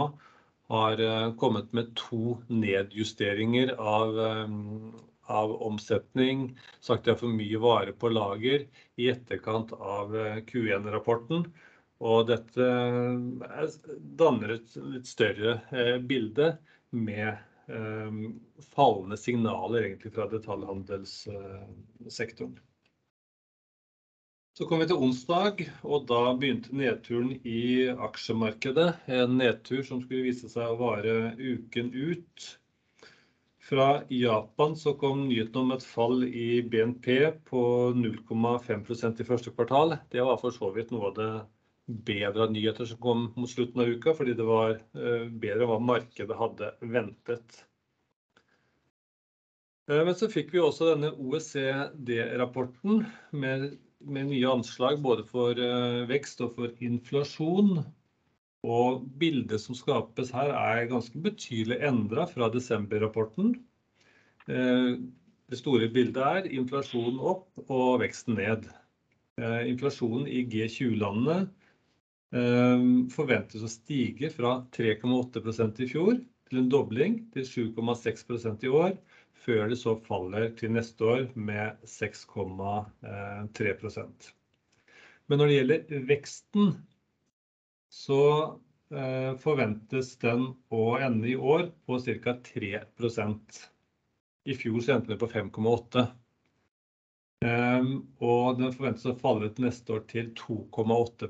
har 0.71 1.01
kommet 1.41 1.73
med 1.77 1.93
to 1.99 2.37
nedjusteringer 2.49 3.75
av 3.81 4.19
omsetning, 5.29 6.59
sagt 6.81 7.05
det 7.07 7.13
er 7.15 7.19
for 7.21 7.29
mye 7.33 7.59
vare 7.63 7.93
på 7.97 8.09
lager 8.13 8.67
i 9.01 9.09
etterkant 9.13 9.73
av 9.77 10.13
Q1-rapporten. 10.51 11.47
Og 12.05 12.27
Dette 12.29 12.67
danner 14.21 14.49
et 14.59 14.77
litt 14.83 15.07
større 15.09 15.53
bilde 16.05 16.59
med 16.91 17.37
fallende 18.75 19.17
signaler 19.17 19.83
egentlig 19.87 20.13
fra 20.13 20.27
detaljhandelssektoren. 20.29 22.59
Så 24.55 24.69
kom 24.71 24.79
vi 24.79 24.87
til 24.87 25.01
onsdag, 25.03 25.65
og 25.83 26.05
da 26.07 26.31
begynte 26.39 26.77
nedturen 26.79 27.33
i 27.43 27.91
aksjemarkedet. 27.91 29.01
En 29.11 29.33
nedtur 29.41 29.81
som 29.83 29.99
skulle 30.05 30.29
vise 30.29 30.47
seg 30.53 30.71
å 30.71 30.79
vare 30.79 31.35
uken 31.41 31.91
ut. 31.91 32.45
Fra 33.65 34.03
Japan 34.13 34.75
så 34.77 34.93
kom 35.01 35.23
nyheten 35.29 35.63
om 35.63 35.71
et 35.73 35.85
fall 35.89 36.27
i 36.29 36.61
BNP 36.69 37.07
på 37.49 37.61
0,5% 37.97 39.23
i 39.23 39.25
første 39.25 39.53
kvartal. 39.55 39.95
Det 40.13 40.21
var 40.27 40.37
for 40.43 40.53
så 40.53 40.69
vidt 40.75 40.93
noe 40.93 41.09
av 41.09 41.15
det 41.17 41.29
bedre 42.11 42.51
nyheter 42.53 42.89
som 42.91 43.01
kom 43.01 43.23
mot 43.39 43.49
slutten 43.49 43.81
av 43.81 43.89
uka, 43.89 44.13
fordi 44.19 44.35
det 44.37 44.45
var 44.49 44.77
bedre 44.93 45.65
enn 45.65 45.71
hva 45.71 45.79
markedet 45.81 46.37
hadde 46.37 46.75
ventet. 46.93 47.65
Men 49.89 50.13
så 50.17 50.29
fikk 50.33 50.53
vi 50.53 50.61
også 50.65 50.91
denne 50.93 51.15
OECD-rapporten 51.17 53.03
med 53.33 53.79
nye 54.13 54.53
anslag 54.53 55.01
både 55.05 55.25
for 55.29 55.57
vekst 56.09 56.45
og 56.45 56.53
for 56.59 56.85
inflasjon. 56.85 57.81
Bildet 59.21 59.61
som 59.61 59.77
skapes 59.77 60.31
her 60.33 60.51
er 60.57 60.87
ganske 60.91 61.21
betydelig 61.21 61.77
endret 61.85 62.31
fra 62.33 62.49
desember-rapporten. 62.53 63.53
Det 64.49 65.59
store 65.61 65.91
bildet 65.93 66.23
er 66.25 66.49
inflasjonen 66.57 67.21
opp 67.21 67.61
og 67.69 68.01
veksten 68.01 68.35
ned. 68.39 68.65
Inflasjonen 69.69 70.29
i 70.31 70.45
G20-landene 70.49 71.45
forventes 73.15 73.63
å 73.63 73.69
stige 73.71 74.31
fra 74.33 74.57
3,8% 74.75 75.83
i 75.85 75.87
fjor 75.91 76.15
til 76.49 76.59
en 76.61 76.71
dobling 76.73 77.19
til 77.35 77.45
7,6% 77.47 78.65
i 78.65 78.69
år, 78.73 78.93
før 79.45 79.69
det 79.71 79.79
så 79.81 79.93
faller 80.07 80.47
til 80.57 80.71
neste 80.75 81.05
år 81.05 81.23
med 81.37 81.73
6,3%. 81.89 84.33
Men 85.29 85.39
når 85.41 85.47
det 85.49 85.57
gjelder 85.59 85.81
veksten, 86.09 86.65
så 87.95 88.21
forventes 89.43 90.13
den 90.23 90.45
å 90.75 90.83
ende 91.03 91.31
i 91.33 91.37
år 91.37 91.69
på 91.87 91.99
ca. 92.05 92.35
3%. 92.47 93.63
I 94.45 94.55
fjor 94.59 94.83
så 94.85 94.95
endte 94.95 95.15
den 95.15 95.21
på 95.23 95.31
5,8%. 95.33 96.13
Og 98.25 98.61
den 98.61 98.73
forventes 98.73 99.07
å 99.09 99.17
falle 99.21 99.51
ut 99.51 99.61
neste 99.63 99.97
år 99.97 100.05
til 100.09 100.31
2,8 100.39 101.29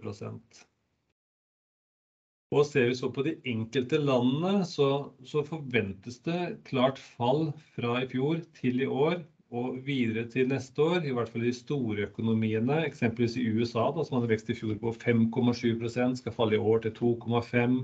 Og 2.55 2.67
Ser 2.69 2.91
vi 2.91 2.99
så 2.99 3.11
på 3.11 3.25
de 3.27 3.35
enkelte 3.51 3.99
landene, 3.99 4.63
så 4.67 5.43
forventes 5.49 6.21
det 6.27 6.59
klart 6.69 7.01
fall 7.03 7.49
fra 7.75 8.03
i 8.03 8.11
fjor 8.11 8.45
til 8.61 8.85
i 8.85 8.91
år 8.91 9.25
Og 9.53 9.77
videre 9.87 10.25
til 10.31 10.49
neste 10.49 10.83
år, 10.83 11.05
i 11.05 11.13
hvert 11.15 11.29
fall 11.29 11.45
de 11.45 11.53
store 11.55 12.09
økonomiene, 12.09 12.81
eksempelvis 12.89 13.37
i 13.39 13.45
USA, 13.53 13.91
da, 13.95 14.05
som 14.05 14.19
hadde 14.19 14.33
vekst 14.33 14.51
i 14.51 14.57
fjor 14.59 14.79
på 14.81 14.95
5,7% 14.97 16.17
skal 16.21 16.35
falle 16.35 16.57
i 16.57 16.63
år 16.73 16.87
til 16.87 16.95
2,5 16.97 17.77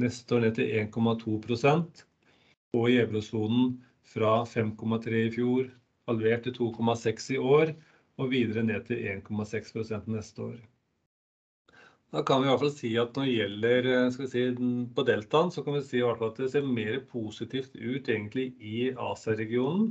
neste 0.00 0.34
år 0.34 0.46
ned 0.46 0.56
til 0.56 0.72
1,2% 0.80 2.04
og 2.76 2.90
i 2.90 2.98
eurosonen 3.00 3.76
fra 4.08 4.32
5,3 4.48 5.20
i 5.26 5.30
fjor, 5.32 5.68
halvert 6.08 6.48
til 6.48 6.56
2,6 6.58 7.30
i 7.36 7.38
år, 7.38 7.72
og 8.18 8.32
videre 8.32 8.64
ned 8.66 8.88
til 8.88 9.04
1,6 9.12 10.10
neste 10.10 10.42
år. 10.42 10.58
Da 12.12 12.22
kan 12.24 12.40
vi 12.40 12.48
i 12.48 12.50
hvert 12.50 12.62
fall 12.62 12.72
si 12.72 12.90
at 12.96 13.16
når 13.16 13.26
det 13.28 13.32
gjelder 13.36 13.88
si, 14.32 14.44
på 14.96 15.04
deltaen, 15.04 15.50
så 15.52 15.62
kan 15.64 15.76
vi 15.76 15.82
si 15.84 15.98
i 16.00 16.04
hvert 16.04 16.20
fall 16.20 16.32
at 16.32 16.40
det 16.40 16.50
ser 16.54 16.64
mer 16.64 17.02
positivt 17.10 17.76
ut 17.76 18.08
egentlig 18.08 18.54
i 18.64 18.88
Asia-regionen. 18.96 19.90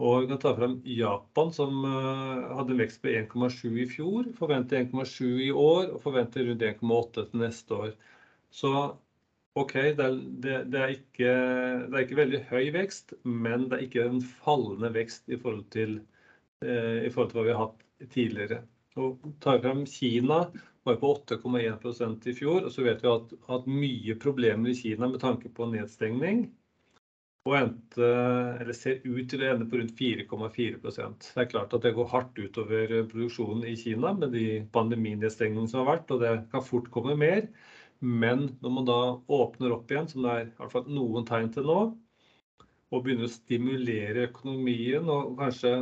Og 0.00 0.22
vi 0.22 0.30
kan 0.30 0.40
ta 0.40 0.54
frem 0.56 0.78
Japan, 0.88 1.50
som 1.52 1.84
hadde 1.84 2.72
en 2.72 2.80
vekst 2.80 3.02
på 3.02 3.12
1,7 3.12 3.66
i 3.82 3.86
fjor, 3.90 4.30
forventer 4.38 4.80
1,7 4.80 5.26
i 5.44 5.50
år 5.52 5.92
og 5.92 6.00
forventer 6.00 6.46
rundt 6.48 6.64
1,8 6.64 7.26
til 7.28 7.42
neste 7.42 7.76
år. 7.76 7.92
Så 8.52 8.72
OK, 9.54 9.72
det 9.74 10.00
er, 10.00 10.14
det, 10.16 10.52
det, 10.72 10.80
er 10.80 10.92
ikke, 10.94 11.28
det 11.28 11.92
er, 11.92 12.02
ikke, 12.06 12.20
veldig 12.22 12.38
høy 12.48 12.70
vekst, 12.72 13.12
men 13.28 13.66
det 13.68 13.76
er 13.76 13.86
ikke 13.86 14.06
en 14.08 14.22
fallende 14.24 14.88
vekst 14.94 15.28
i 15.28 15.36
forhold 15.36 15.66
til, 15.74 15.98
eh, 16.64 17.02
i 17.04 17.10
forhold 17.12 17.32
til 17.32 17.38
hva 17.40 17.44
vi 17.44 17.52
har 17.52 17.66
hatt 17.66 18.08
tidligere. 18.14 18.62
Og 18.96 19.26
tar 19.44 19.58
vi 19.58 19.66
frem 19.66 19.82
Kina, 19.88 20.38
var 20.88 20.96
på 21.02 21.12
8,1 21.18 22.30
i 22.32 22.34
fjor, 22.36 22.64
og 22.64 22.72
så 22.72 22.86
vet 22.86 23.04
vi 23.04 23.12
at 23.12 23.36
hatt 23.50 23.68
mye 23.68 24.16
problemer 24.24 24.72
i 24.72 24.78
Kina 24.78 25.10
med 25.12 25.20
tanke 25.20 25.52
på 25.52 25.68
nedstengning. 25.70 26.46
Og 27.42 27.54
endte, 27.58 28.06
eller 28.62 28.76
ser 28.78 29.00
ut 29.02 29.24
til 29.30 29.40
å 29.42 29.48
ende 29.50 29.66
på 29.66 29.80
rundt 29.80 29.96
4,4% 29.98 31.24
Det 31.32 31.40
er 31.42 31.48
klart 31.50 31.72
at 31.74 31.82
det 31.82 31.90
går 31.96 32.10
hardt 32.12 32.38
utover 32.38 32.92
produksjonen 33.10 33.64
i 33.66 33.74
Kina 33.80 34.12
med 34.14 34.30
de 34.36 34.44
pandeminedstengningene 34.76 35.70
som 35.72 35.82
har 35.82 35.88
vært, 35.96 36.12
og 36.14 36.22
det 36.22 36.36
kan 36.52 36.62
fort 36.62 36.86
komme 36.94 37.16
mer. 37.18 37.48
Men 38.02 38.46
når 38.62 38.74
man 38.76 38.86
da 38.86 39.00
åpner 39.40 39.74
opp 39.74 39.90
igjen, 39.90 40.06
som 40.10 40.22
det 40.22 40.36
er 40.36 40.46
i 40.46 40.54
hvert 40.60 40.74
fall 40.76 40.86
noen 40.94 41.26
tegn 41.26 41.50
til 41.54 41.66
nå, 41.66 41.80
og 42.92 43.02
begynner 43.02 43.26
å 43.26 43.32
stimulere 43.32 44.28
økonomien 44.28 45.10
og 45.10 45.34
kanskje 45.40 45.74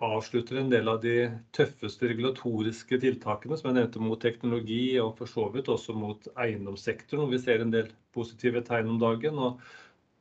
avslutter 0.00 0.60
en 0.60 0.70
del 0.72 0.88
av 0.88 1.02
de 1.02 1.14
tøffeste 1.56 2.08
regulatoriske 2.08 2.98
tiltakene 3.02 3.58
som 3.58 3.68
jeg 3.68 3.76
nevnte 3.80 4.00
mot 4.02 4.20
teknologi 4.22 4.96
og 5.02 5.12
for 5.18 5.28
så 5.28 5.48
vidt 5.52 5.68
også 5.72 5.92
mot 5.96 6.30
eiendomssektoren, 6.40 7.24
hvor 7.24 7.34
vi 7.34 7.40
ser 7.42 7.64
en 7.64 7.72
del 7.74 7.90
positive 8.14 8.62
tegn 8.64 8.94
om 8.94 9.00
dagen. 9.00 9.38
og 9.38 9.60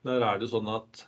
Der 0.07 0.23
er 0.23 0.39
det 0.39 0.51
sånn 0.51 0.69
at 0.71 1.03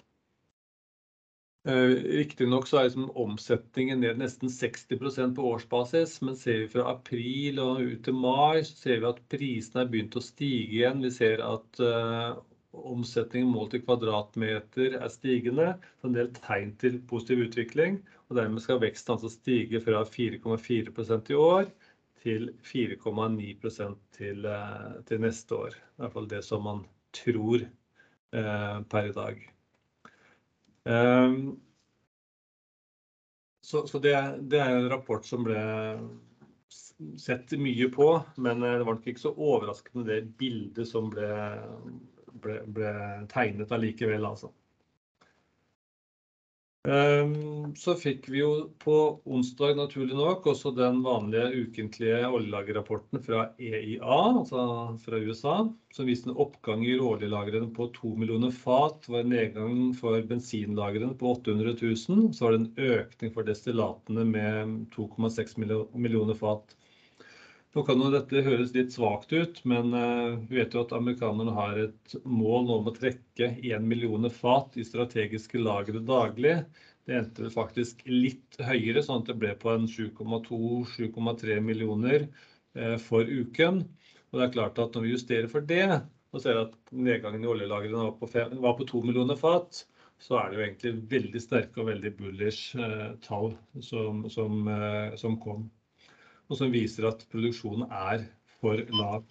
Eh, 1.64 1.92
riktignok 2.18 2.66
så 2.66 2.80
er 2.80 2.88
liksom 2.88 3.12
omsetningen 3.22 4.00
ned 4.02 4.18
nesten 4.18 4.50
60% 4.50 5.36
på 5.38 5.44
årsbasis, 5.46 6.16
men 6.26 6.38
ser 6.38 6.64
vi 6.64 6.70
fra 6.74 6.88
april 6.90 7.60
og 7.62 7.84
ut 7.86 8.00
til 8.08 8.16
mai, 8.18 8.64
så 8.66 8.80
ser 8.80 9.04
vi 9.04 9.10
at 9.12 9.20
prisene 9.30 9.84
er 9.84 9.92
begynt 9.92 10.18
å 10.18 10.24
stige 10.26 10.80
igjen. 10.80 11.04
Vi 11.06 11.12
ser 11.14 11.44
at 11.46 11.82
uh, 11.86 12.40
omsetningen 12.74 13.52
målt 13.54 13.76
i 13.78 13.84
kvadratmeter 13.84 14.98
er 14.98 15.14
stigende. 15.14 15.68
Så 16.00 16.10
en 16.10 16.18
del 16.18 16.32
tegn 16.40 16.74
til 16.82 16.98
positiv 17.12 17.46
utvikling. 17.46 18.00
Og 18.32 18.40
dermed 18.40 18.66
skal 18.66 18.82
veksten 18.82 19.14
altså 19.20 19.30
stige 19.30 19.84
fra 19.86 20.02
4,4% 20.08 21.30
i 21.30 21.38
år 21.38 21.70
til 22.24 22.50
4,9 22.66 23.52
til, 24.18 24.50
uh, 24.50 24.98
til 25.06 25.22
neste 25.28 25.62
år. 25.68 25.78
I 25.78 26.02
hvert 26.02 26.18
fall 26.18 26.34
det 26.34 26.42
som 26.48 26.66
man 26.66 26.82
tror 27.14 27.70
per 28.32 29.10
i 29.10 29.14
dag. 29.16 29.42
Um, 30.84 31.60
så, 33.62 33.88
så 33.88 34.00
det, 34.00 34.14
det, 34.52 34.60
er 34.60 34.76
en 34.76 34.90
rapport 34.90 35.26
som 35.26 35.44
ble 35.46 35.60
sett 37.20 37.54
mye 37.60 37.88
på, 37.94 38.08
men 38.42 38.64
det 38.64 38.84
var 38.84 38.96
nok 38.98 39.08
ikke 39.08 39.24
så 39.24 39.34
overraskende 39.36 40.08
det 40.08 40.22
bildet 40.40 40.90
som 40.90 41.12
ble, 41.14 41.30
ble, 42.44 42.58
ble 42.68 42.92
tegnet 43.32 43.72
allikevel, 43.72 44.26
altså. 44.28 44.52
Ehm, 46.90 47.76
så 47.78 47.94
fikk 47.94 48.26
vi 48.34 48.40
jo 48.40 48.48
på 48.82 48.94
onsdag 49.30 49.76
naturlig 49.78 50.16
nok 50.18 50.48
også 50.50 50.72
den 50.74 51.04
vanlige 51.06 51.68
ukentlige 51.68 52.24
oljelagerrapporten 52.26 53.22
fra 53.22 53.44
EIA, 53.62 54.16
altså 54.40 54.64
fra 55.04 55.20
USA, 55.22 55.54
som 55.94 56.10
viste 56.10 56.32
en 56.32 56.40
oppgang 56.42 56.82
i 56.88 56.96
råoljelagrene 56.98 57.70
på 57.78 57.86
2 58.00 58.16
millioner 58.24 58.50
fat. 58.56 59.06
Var 59.14 59.22
en 59.22 59.34
nedgang 59.36 59.78
for 60.00 60.18
bensinlagrene 60.34 61.14
på 61.22 61.36
800 61.36 61.76
000. 61.84 62.32
Så 62.34 62.48
var 62.48 62.58
det 62.58 62.64
en 62.64 62.96
økning 62.98 63.36
for 63.38 63.46
destillatene 63.52 64.26
med 64.34 64.74
2,6 64.98 65.60
millioner 65.62 66.40
fat. 66.42 66.74
Nå 67.72 67.86
kan 67.88 68.02
jo 68.04 68.10
dette 68.12 68.42
høres 68.44 68.74
litt 68.76 68.92
svakt 68.92 69.32
ut, 69.32 69.62
men 69.72 69.94
eh, 69.96 70.34
vi 70.50 70.58
vet 70.60 70.74
jo 70.76 70.82
at 70.84 70.92
amerikanerne 70.98 71.54
har 71.56 71.78
et 71.86 72.16
mål 72.28 72.68
om 72.76 72.90
å 72.90 72.94
trekke 72.98 73.48
1 73.64 73.86
millioner 73.88 74.34
fat 74.36 74.76
i 74.76 74.84
strategiske 74.84 75.62
lagre 75.62 76.02
daglig. 76.04 76.58
Det 77.08 77.16
endte 77.16 77.54
faktisk 77.54 78.04
litt 78.12 78.60
høyere, 78.60 79.06
sånn 79.06 79.24
at 79.24 79.32
det 79.32 79.38
ble 79.40 79.56
på 79.64 79.72
en 79.72 79.88
7,2-7,3 79.88 81.62
millioner 81.64 82.28
eh, 82.76 82.98
for 83.00 83.24
uken. 83.24 83.86
Og 84.32 84.42
det 84.42 84.50
er 84.50 84.56
klart 84.60 84.84
at 84.84 84.92
når 84.98 85.08
vi 85.08 85.16
justerer 85.16 85.48
for 85.52 85.64
det, 85.64 85.88
og 86.36 86.44
ser 86.44 86.60
at 86.66 86.76
nedgangen 86.92 87.48
i 87.48 87.54
oljelagrene 87.56 88.04
var 88.10 88.16
på, 88.20 88.32
var 88.68 88.80
på 88.82 88.92
2 88.92 89.08
millioner 89.08 89.40
fat, 89.40 89.86
så 90.20 90.42
er 90.42 90.52
det 90.52 90.60
jo 90.60 90.68
egentlig 90.68 90.98
veldig 91.16 91.48
sterke 91.48 91.80
og 91.80 91.94
veldig 91.96 92.18
bullish 92.20 92.76
eh, 92.76 93.14
tall 93.24 93.54
som, 93.80 94.26
som, 94.28 94.68
som 95.16 95.40
kom 95.40 95.70
og 96.52 96.60
som 96.60 96.74
viser 96.74 97.08
at 97.08 97.24
produksjonen 97.32 97.88
er 97.88 98.26
for 98.60 98.82
lav. 98.92 99.24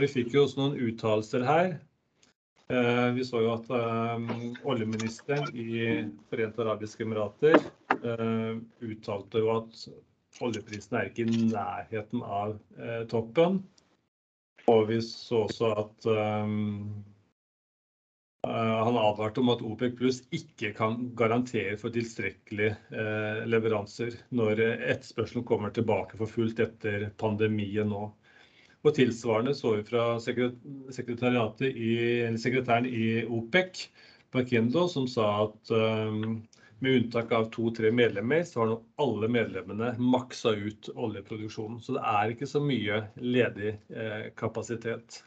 Vi 0.00 0.10
fikk 0.10 0.34
jo 0.34 0.44
også 0.44 0.58
noen 0.58 0.80
uttalelser 0.88 1.44
her. 1.46 1.76
Eh, 2.72 3.08
vi 3.14 3.24
så 3.28 3.42
jo 3.44 3.52
at 3.54 3.68
eh, 3.76 4.32
oljeministeren 4.66 5.50
i 5.52 5.68
Forente 6.30 6.64
arabiske 6.64 7.04
emirater 7.04 7.58
eh, 7.60 8.56
uttalte 8.82 9.42
jo 9.44 9.52
at 9.58 9.84
oljeprisen 10.42 10.98
er 10.98 11.10
ikke 11.10 11.28
i 11.28 11.44
nærheten 11.52 12.24
av 12.26 12.56
toppen. 13.12 13.60
Og 14.66 14.88
vi 14.88 14.98
så 15.04 15.44
også 15.44 15.70
at 15.78 16.08
han 18.50 18.96
advarte 19.00 19.40
om 19.40 19.52
at 19.52 19.62
OPEC 19.64 19.96
pluss 19.98 20.20
ikke 20.34 20.72
kan 20.76 20.98
garantere 21.18 21.76
for 21.80 21.94
tilstrekkelige 21.94 22.74
eh, 22.94 23.40
leveranser 23.48 24.18
når 24.36 24.62
etterspørselen 24.66 25.46
kommer 25.48 25.74
tilbake 25.74 26.18
for 26.20 26.30
fullt 26.30 26.62
etter 26.64 27.08
pandemien 27.20 27.88
nå. 27.92 28.08
Og 28.84 28.96
tilsvarende 28.96 29.54
så 29.56 29.76
vi 29.78 29.86
fra 29.88 30.18
i, 30.20 31.94
sekretæren 32.36 32.88
i 32.90 33.06
OPEC, 33.24 33.86
Barkindo, 34.34 34.88
som 34.92 35.06
sa 35.08 35.28
at 35.46 35.70
med 36.84 36.96
unntak 36.96 37.32
av 37.32 37.44
to-tre 37.50 37.90
medlemmer, 37.92 38.42
så 38.42 38.60
har 38.60 38.72
nå 38.72 38.80
alle 39.00 39.28
medlemmene 39.32 39.94
maksa 39.98 40.52
ut 40.52 40.90
oljeproduksjonen. 40.94 41.80
Så 41.80 41.96
det 41.96 42.02
er 42.10 42.32
ikke 42.34 42.48
så 42.50 42.60
mye 42.62 43.04
ledig 43.20 43.76
eh, 43.94 44.26
kapasitet. 44.36 45.22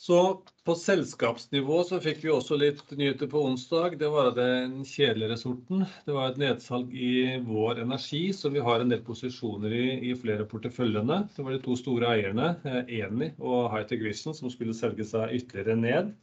Så 0.00 0.42
på 0.64 0.74
selskapsnivå 0.80 1.82
så 1.84 1.98
fikk 2.00 2.22
vi 2.24 2.30
også 2.32 2.56
litt 2.56 2.92
nyheter 2.96 3.28
på 3.28 3.42
onsdag. 3.44 3.98
Det 4.00 4.08
var 4.08 4.30
den 4.32 4.78
kjedeligere 4.88 5.36
sorten. 5.36 5.82
Det 6.06 6.14
var 6.16 6.30
et 6.30 6.40
nedsalg 6.40 6.94
i 6.96 7.36
Vår 7.44 7.82
Energi, 7.82 8.22
så 8.32 8.48
vi 8.54 8.62
har 8.64 8.80
en 8.80 8.94
del 8.94 9.02
posisjoner 9.04 9.74
i 9.76 9.82
i 10.08 10.14
flere 10.16 10.46
porteføljene. 10.48 11.18
Det 11.36 11.44
var 11.44 11.52
de 11.52 11.60
to 11.66 11.76
store 11.76 12.14
eierne, 12.14 12.48
eh, 12.64 12.80
Eni 13.02 13.28
og 13.36 13.68
Hightech 13.74 14.00
Vision, 14.06 14.38
som 14.40 14.48
skulle 14.48 14.78
selge 14.78 15.04
seg 15.04 15.36
ytterligere 15.36 15.76
ned. 15.82 16.16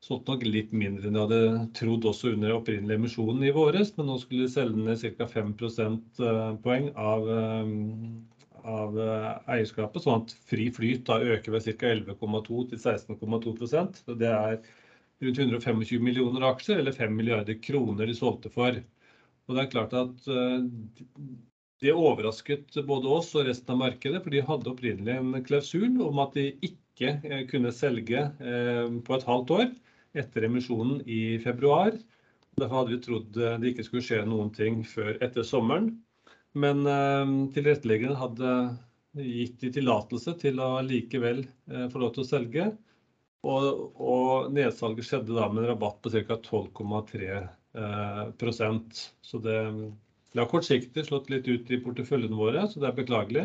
Solgte 0.00 0.32
nok 0.32 0.48
litt 0.48 0.72
mindre 0.72 1.10
enn 1.10 1.20
de 1.20 1.24
hadde 1.26 1.68
trodd 1.76 2.08
også 2.08 2.32
under 2.32 2.56
opprinnelig 2.56 2.96
emisjonen 2.96 3.44
i 3.44 3.52
våres, 3.60 3.92
men 3.98 4.08
nå 4.08 4.16
skulle 4.24 4.48
de 4.48 4.56
selge 4.56 4.88
ned 4.88 5.04
ca. 5.20 5.28
5 5.36 5.52
prosentpoeng 5.60 6.94
av 6.96 7.28
eh, 7.36 7.76
av 8.68 8.96
eh, 9.00 9.26
eierskapet, 9.56 10.04
sånn 10.04 10.24
at 10.24 10.32
fri 10.48 10.68
flyt 10.74 11.06
da 11.08 11.18
øker 11.20 11.54
ved 11.54 11.66
ca. 11.80 11.92
11,2 11.94 12.64
til 12.70 12.80
16,2 12.80 13.52
og 14.10 14.16
Det 14.20 14.30
er 14.30 14.56
rundt 15.20 15.42
125 15.44 16.02
millioner 16.02 16.46
aksjer, 16.50 16.80
eller 16.80 16.96
5 16.96 17.14
milliarder 17.16 17.58
kroner 17.62 18.08
de 18.08 18.16
solgte 18.16 18.52
for. 18.52 18.80
Og 19.48 19.56
det 19.56 19.62
er 19.62 19.72
klart 19.72 19.96
at 19.98 20.28
eh, 20.30 20.66
det 21.80 21.96
overrasket 21.96 22.76
både 22.86 23.08
oss 23.08 23.32
og 23.38 23.48
resten 23.48 23.74
av 23.74 23.82
markedet, 23.86 24.22
for 24.22 24.34
de 24.34 24.44
hadde 24.44 24.72
opprinnelig 24.72 25.16
en 25.16 25.46
klausul 25.46 26.00
om 26.04 26.20
at 26.24 26.36
de 26.36 26.50
ikke 26.66 27.16
eh, 27.24 27.46
kunne 27.50 27.72
selge 27.72 28.26
på 28.40 29.16
et 29.16 29.28
halvt 29.28 29.56
år 29.56 29.68
etter 30.20 30.48
emisjonen 30.48 31.00
i 31.06 31.38
februar. 31.42 31.94
Derfor 32.58 32.82
hadde 32.82 32.96
vi 32.96 33.02
trodd 33.04 33.36
det 33.36 33.72
ikke 33.72 33.86
skulle 33.86 34.04
skje 34.04 34.24
noen 34.28 34.50
ting 34.52 34.82
før 34.84 35.16
etter 35.22 35.46
sommeren. 35.46 35.94
Men 36.58 36.86
eh, 36.86 37.32
tilretteleggeren 37.54 38.18
hadde 38.18 38.52
gitt 39.20 39.60
de 39.62 39.72
tillatelse 39.74 40.36
til 40.40 40.60
å 40.62 40.80
likevel 40.86 41.44
eh, 41.44 41.86
få 41.92 42.02
lov 42.02 42.14
til 42.14 42.24
å 42.24 42.30
selge. 42.30 42.68
Og, 43.46 43.96
og 43.96 44.50
nedsalget 44.52 45.06
skjedde 45.08 45.36
da 45.36 45.48
med 45.48 45.64
en 45.64 45.72
rabatt 45.72 46.00
på 46.04 46.12
ca. 46.12 46.36
12,3 46.36 47.40
prosent. 48.36 48.98
Så 49.22 49.38
det, 49.38 49.54
det 50.34 50.40
har 50.42 50.48
kortsiktig 50.50 51.04
slått 51.06 51.30
litt 51.30 51.46
ut 51.48 51.70
i 51.70 51.78
porteføljene 51.80 52.36
våre, 52.36 52.64
så 52.68 52.82
det 52.82 52.90
er 52.90 52.96
beklagelig. 52.98 53.44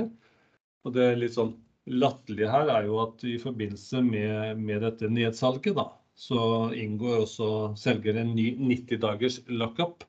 Og 0.86 0.94
det 0.98 1.06
litt 1.18 1.38
sånn 1.38 1.54
latterlige 1.86 2.50
her 2.50 2.72
er 2.74 2.88
jo 2.90 3.00
at 3.04 3.24
i 3.26 3.38
forbindelse 3.42 4.02
med, 4.06 4.62
med 4.62 4.82
dette 4.86 5.10
nedsalget, 5.10 5.78
da, 5.78 5.88
så 6.18 6.72
inngår 6.74 7.24
også 7.24 7.50
selger 7.80 8.20
en 8.22 8.34
ny 8.38 8.52
90 8.58 9.02
dagers 9.04 9.40
lockup 9.50 10.06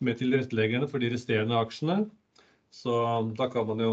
med 0.00 0.18
tilretteleggerne 0.20 0.88
for 0.90 1.02
de 1.02 1.10
resterende 1.12 1.58
aksjene. 1.60 2.02
Så 2.70 2.94
da 3.36 3.48
kan 3.50 3.66
man 3.68 3.82
jo 3.82 3.92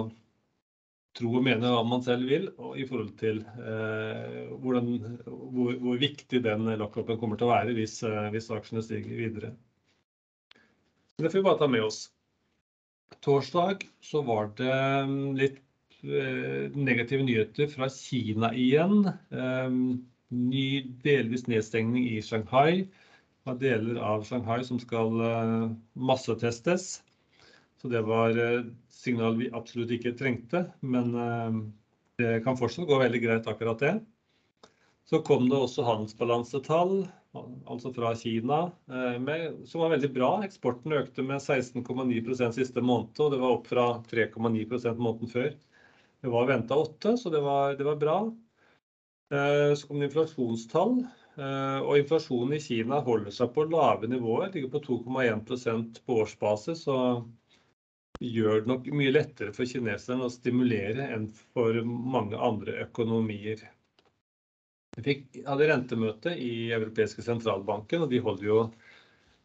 tro 1.18 1.32
og 1.40 1.46
mene 1.46 1.72
hva 1.74 1.82
man 1.88 2.04
selv 2.06 2.28
vil 2.30 2.50
i 2.78 2.86
forhold 2.86 3.13
til 3.20 3.40
eh, 3.42 4.52
hvordan, 4.62 4.92
hvor, 5.26 5.72
hvor, 5.82 5.96
viktig 5.98 6.44
den 6.46 6.70
lockupen 6.78 7.18
kommer 7.18 7.40
til 7.40 7.48
å 7.48 7.56
være 7.56 7.74
hvis, 7.78 7.98
eh, 8.06 8.28
hvis 8.34 8.52
aksjene 8.54 8.84
stiger 8.86 9.18
videre. 9.24 9.56
Det 11.18 11.32
får 11.32 11.40
vi 11.40 11.48
bare 11.48 11.62
ta 11.63 11.70
med 11.74 11.88
oss. 11.88 12.04
Torsdag 13.26 13.88
så 14.04 14.22
var 14.28 14.52
det 14.60 14.76
mm, 15.10 15.32
litt 15.40 15.58
eh, 16.04 16.70
negative 16.78 17.26
nyheter 17.26 17.72
fra 17.72 17.90
Kina 17.90 18.52
igjen. 18.54 19.10
Eh, 19.34 19.80
ny 20.38 20.68
delvis 21.02 21.48
nedstengning 21.50 22.06
i 22.12 22.22
Shanghai. 22.22 22.86
Av 23.48 23.58
deler 23.62 23.98
av 24.04 24.28
Shanghai 24.28 24.62
som 24.68 24.78
skal 24.84 25.24
eh, 25.24 25.68
massetestes. 25.98 27.00
Så 27.82 27.88
det 27.88 28.02
var 28.02 28.38
eh, 28.38 28.63
signal 28.90 29.38
vi 29.38 29.52
absolutt 29.54 29.92
ikke 29.94 30.16
trengte, 30.18 30.63
men 30.82 31.13
eh, 31.13 31.60
det 32.18 32.40
kan 32.46 32.58
fortsatt 32.58 32.90
gå 32.90 32.98
veldig 32.98 33.22
greit, 33.22 33.50
akkurat 33.50 33.84
det. 33.84 33.94
Så 35.08 35.22
kom 35.24 35.46
det 35.48 35.60
også 35.60 35.86
handelsbalansetall, 35.88 37.06
altså 37.70 37.94
fra 37.94 38.16
Kina, 38.18 38.63
eh, 38.90 39.20
med, 39.22 39.62
som 39.70 39.86
var 39.86 39.94
veldig 39.94 40.10
bra. 40.16 40.32
Eksporten 40.48 40.98
økte 40.98 41.26
med 41.26 41.38
16,9% 41.38 42.58
siste 42.58 42.82
måned, 42.82 43.13
og 43.22 43.32
det 43.36 43.42
var 43.44 43.60
opp 43.60 43.70
fra 43.70 43.88
3,9% 44.10 44.98
måneden 44.98 45.32
før. 45.32 45.54
Det 46.26 46.34
var 46.34 46.50
venta 46.50 46.82
8, 46.82 47.13
så 47.22 47.30
det 47.30 47.46
var, 47.46 47.78
det 47.78 47.86
var, 47.86 48.02
bra. 48.02 48.20
Så 49.30 49.86
kom 49.86 50.00
det 50.02 50.08
inflasjonstall. 50.08 50.96
Og 51.38 52.00
inflasjonen 52.00 52.56
i 52.58 52.62
Kina 52.63 53.04
holder 53.06 53.36
seg 53.36 53.52
på 53.54 53.68
lave 53.70 54.10
nivåer, 54.10 54.50
ligger 54.50 54.72
på 54.74 54.82
2,1% 55.06 56.00
på 56.08 56.18
årsbasis. 56.24 56.88
Så 56.88 56.96
gjør 58.24 58.62
det 58.64 58.72
nok 58.72 58.88
mye 58.98 59.14
lettere 59.14 59.54
for 59.56 59.70
kineserne 59.70 60.26
å 60.26 60.34
stimulere 60.34 61.10
enn 61.14 61.28
for 61.54 61.78
mange 61.86 62.38
andre 62.40 62.80
økonomier. 62.88 63.62
Vi 64.98 65.04
fikk, 65.06 65.26
hadde 65.46 65.68
rentemøte 65.70 66.34
i 66.42 66.72
Europeiske 66.74 67.22
sentralbanken, 67.26 68.02
og 68.06 68.10
de 68.10 68.22
holder 68.26 68.48
jo 68.48 68.58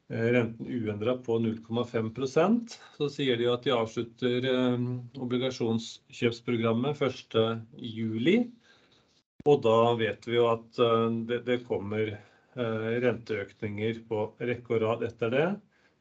eh, 0.08 0.28
renten 0.38 0.70
uendra 0.70 1.18
på 1.20 1.36
0,5% 1.44 2.76
Så 2.96 3.08
sier 3.12 3.36
de 3.36 3.50
at 3.52 3.66
de 3.66 3.74
avslutter 3.76 4.48
eh, 4.48 4.86
obligasjonskjøpsprogrammet 5.20 7.02
1.7. 7.04 8.48
Og 9.42 9.56
da 9.66 9.78
vet 9.98 10.28
vi 10.30 10.38
jo 10.38 10.48
at 10.54 10.80
eh, 10.80 11.08
det, 11.44 11.64
kommer 11.68 12.14
renteøkninger 12.52 14.02
på 14.10 14.26
rekke 14.44 14.74
og 14.76 14.82
rad 14.82 15.04
etter 15.06 15.30
det. 15.32 15.44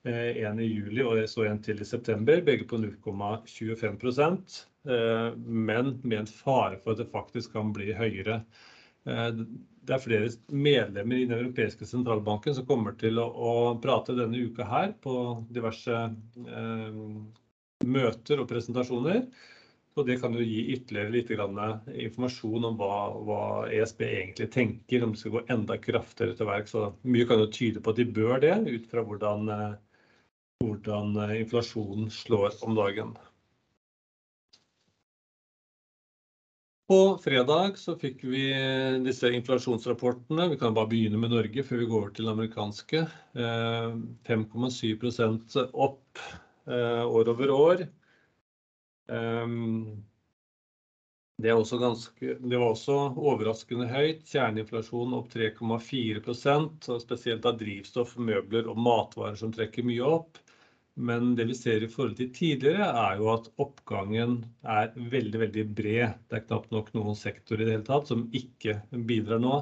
Eh, 0.04 0.44
en 0.44 0.60
i 0.60 0.66
juli 0.66 1.04
og 1.06 1.20
så 1.30 1.46
en 1.46 1.60
til 1.62 1.82
i 1.82 1.86
september, 1.86 2.40
begge 2.42 2.66
på 2.66 2.80
0,25 2.82 4.56
eh, 4.90 5.28
men 5.38 5.92
med 6.02 6.24
en 6.24 6.32
fare 6.32 6.80
for 6.82 6.96
at 6.96 7.04
det 7.04 7.12
faktisk 7.12 7.54
kan 7.54 7.70
bli 7.76 7.92
høyere. 7.94 8.40
Eh, 9.06 9.30
det 9.82 9.94
er 9.94 10.02
flere 10.02 10.32
medlemmer 10.50 11.20
i 11.22 11.28
den 11.28 11.38
europeiske 11.38 11.86
sentralbanken 11.86 12.58
som 12.58 12.66
kommer 12.66 12.98
til 12.98 13.22
å, 13.22 13.28
å 13.30 13.54
prate 13.82 14.18
denne 14.18 14.42
uka 14.42 14.66
her 14.70 14.96
på 15.06 15.16
diverse 15.54 16.02
eh, 16.02 17.00
møter 17.86 18.42
og 18.42 18.50
presentasjoner. 18.50 19.28
Og 20.00 20.08
det 20.08 20.18
kan 20.22 20.34
jo 20.34 20.42
gi 20.42 20.72
ytterligere 20.72 21.12
litt 21.14 21.32
informasjon 21.36 22.68
om 22.70 22.78
hva, 22.80 23.00
hva, 23.28 23.42
ESB 23.76 24.02
egentlig 24.08 24.50
tenker, 24.54 25.04
om 25.04 25.14
de 25.14 25.20
skal 25.20 25.34
gå 25.36 25.42
enda 25.52 25.76
kraftigere 25.78 26.38
til 26.40 26.48
verk. 26.48 26.70
Så 26.72 26.86
mye 27.04 27.28
kan 27.28 27.44
jo 27.44 27.50
tyde 27.52 27.84
på 27.84 27.92
at 27.92 28.00
de 28.00 28.08
bør 28.08 28.40
det, 28.40 28.56
ut 28.72 28.88
fra 28.88 29.04
hvordan 29.04 29.52
hvordan 30.62 31.18
eh, 31.26 31.42
inflasjonen 31.42 32.10
slår 32.14 32.58
om 32.66 32.76
dagen. 32.78 33.14
På 36.92 37.18
fredag 37.24 37.78
så 37.80 37.94
fikk 37.96 38.24
vi 38.28 38.42
disse 39.06 39.30
inflasjonsrapportene. 39.32 40.50
Vi 40.52 40.58
kan 40.60 40.74
bare 40.76 40.92
begynne 40.92 41.22
med 41.22 41.32
Norge 41.32 41.64
før 41.64 41.80
vi 41.80 41.88
går 41.88 42.02
over 42.02 42.12
til 42.18 42.28
det 42.28 42.34
amerikanske. 42.34 43.04
5,7 44.28 45.06
eh, 45.08 45.70
opp 45.72 46.24
eh, 46.68 47.04
år 47.06 47.32
over 47.32 47.54
år. 47.56 47.86
Det, 51.42 51.54
ganske, 51.80 52.36
det, 52.40 52.58
var 52.58 52.68
også 52.68 52.98
overraskende 53.18 53.88
høyt. 53.90 54.28
Kjerneinflasjon 54.28 55.16
opp 55.18 55.32
3,4 55.32 56.22
og 56.28 57.02
spesielt 57.02 57.48
av 57.50 57.58
drivstoff, 57.64 58.18
møbler 58.20 58.68
og 58.68 58.78
matvarer 58.78 59.40
som 59.40 59.56
trekker 59.56 59.88
mye 59.88 60.04
opp. 60.20 60.44
Men 60.96 61.36
det 61.36 61.46
vi 61.48 61.56
ser 61.56 61.84
i 61.84 61.88
forhold 61.90 62.18
til 62.20 62.32
tidligere, 62.36 62.88
er 63.04 63.20
jo 63.22 63.30
at 63.32 63.48
oppgangen 63.64 64.42
er 64.68 64.92
veldig 64.96 65.40
veldig 65.46 65.64
bred. 65.78 66.18
Det 66.28 66.42
er 66.42 66.48
knapt 66.50 66.74
nok 66.76 66.92
noen 66.98 67.16
sektor 67.16 67.62
i 67.62 67.66
det 67.66 67.78
hele 67.78 67.88
tatt 67.88 68.12
som 68.12 68.26
ikke 68.36 68.82
bidrar 69.08 69.40
nå 69.40 69.62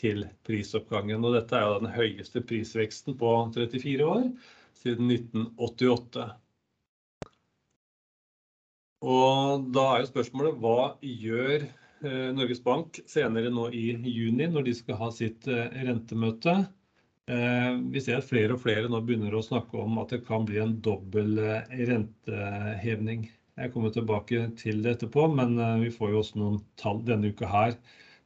til 0.00 0.24
prisoppgangen. 0.48 1.24
Og 1.24 1.36
dette 1.36 1.58
er 1.58 1.66
jo 1.66 1.82
den 1.82 1.92
høyeste 1.94 2.42
prisveksten 2.48 3.18
på 3.20 3.34
34 3.56 4.08
år, 4.08 4.24
siden 4.80 5.12
1988. 5.12 6.30
Og 9.10 9.68
da 9.74 9.86
er 9.92 10.02
jo 10.02 10.10
spørsmålet 10.10 10.58
hva 10.60 10.80
gjør 11.00 11.62
eh, 11.64 12.28
Norges 12.36 12.60
Bank 12.64 13.00
senere 13.08 13.52
nå 13.52 13.68
i 13.72 13.86
juni, 13.96 14.48
når 14.48 14.68
de 14.68 14.76
skal 14.76 15.00
ha 15.00 15.08
sitt 15.12 15.48
eh, 15.48 15.72
rentemøte? 15.88 16.56
Eh, 17.30 17.74
vi 17.92 18.00
ser 18.02 18.18
at 18.18 18.26
flere 18.26 18.56
og 18.56 18.62
flere 18.64 18.88
nå 18.90 18.98
begynner 19.06 19.34
å 19.38 19.44
snakke 19.44 19.78
om 19.78 20.00
at 20.02 20.10
det 20.10 20.24
kan 20.26 20.46
bli 20.48 20.58
en 20.58 20.74
dobbel 20.82 21.38
eh, 21.38 21.74
rentehevning. 21.86 23.28
Jeg 23.60 23.72
kommer 23.74 23.92
tilbake 23.94 24.48
til 24.58 24.80
det 24.82 24.96
etterpå, 24.96 25.28
men 25.36 25.54
eh, 25.60 25.76
vi 25.84 25.92
får 25.94 26.10
jo 26.10 26.22
også 26.24 26.40
noen 26.40 26.58
tall 26.80 27.02
denne 27.06 27.30
uka 27.30 27.50
her 27.50 27.76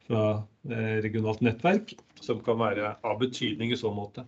fra 0.05 0.25
regionalt 0.65 1.41
nettverk 1.45 1.95
som 2.25 2.41
kan 2.45 2.59
være 2.61 2.91
av 3.05 3.19
betydning 3.21 3.71
i 3.73 3.77
så 3.77 3.91
måte. 3.93 4.25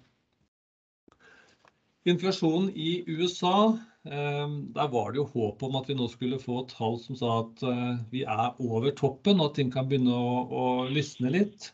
Inflasjonen 2.08 2.70
i 2.72 3.02
USA, 3.08 3.74
der 4.04 4.88
var 4.92 5.12
det 5.12 5.20
jo 5.20 5.26
håp 5.32 5.64
om 5.66 5.76
at 5.80 5.88
vi 5.90 5.96
nå 5.96 6.06
skulle 6.12 6.40
få 6.40 6.62
tall 6.70 6.96
som 7.02 7.16
sa 7.18 7.32
at 7.42 7.64
vi 8.12 8.22
er 8.24 8.60
over 8.60 8.92
toppen, 8.96 9.40
og 9.40 9.50
at 9.50 9.58
ting 9.60 9.72
kan 9.72 9.88
begynne 9.88 10.16
å, 10.16 10.36
å 10.48 10.64
lysne 10.92 11.32
litt. 11.32 11.70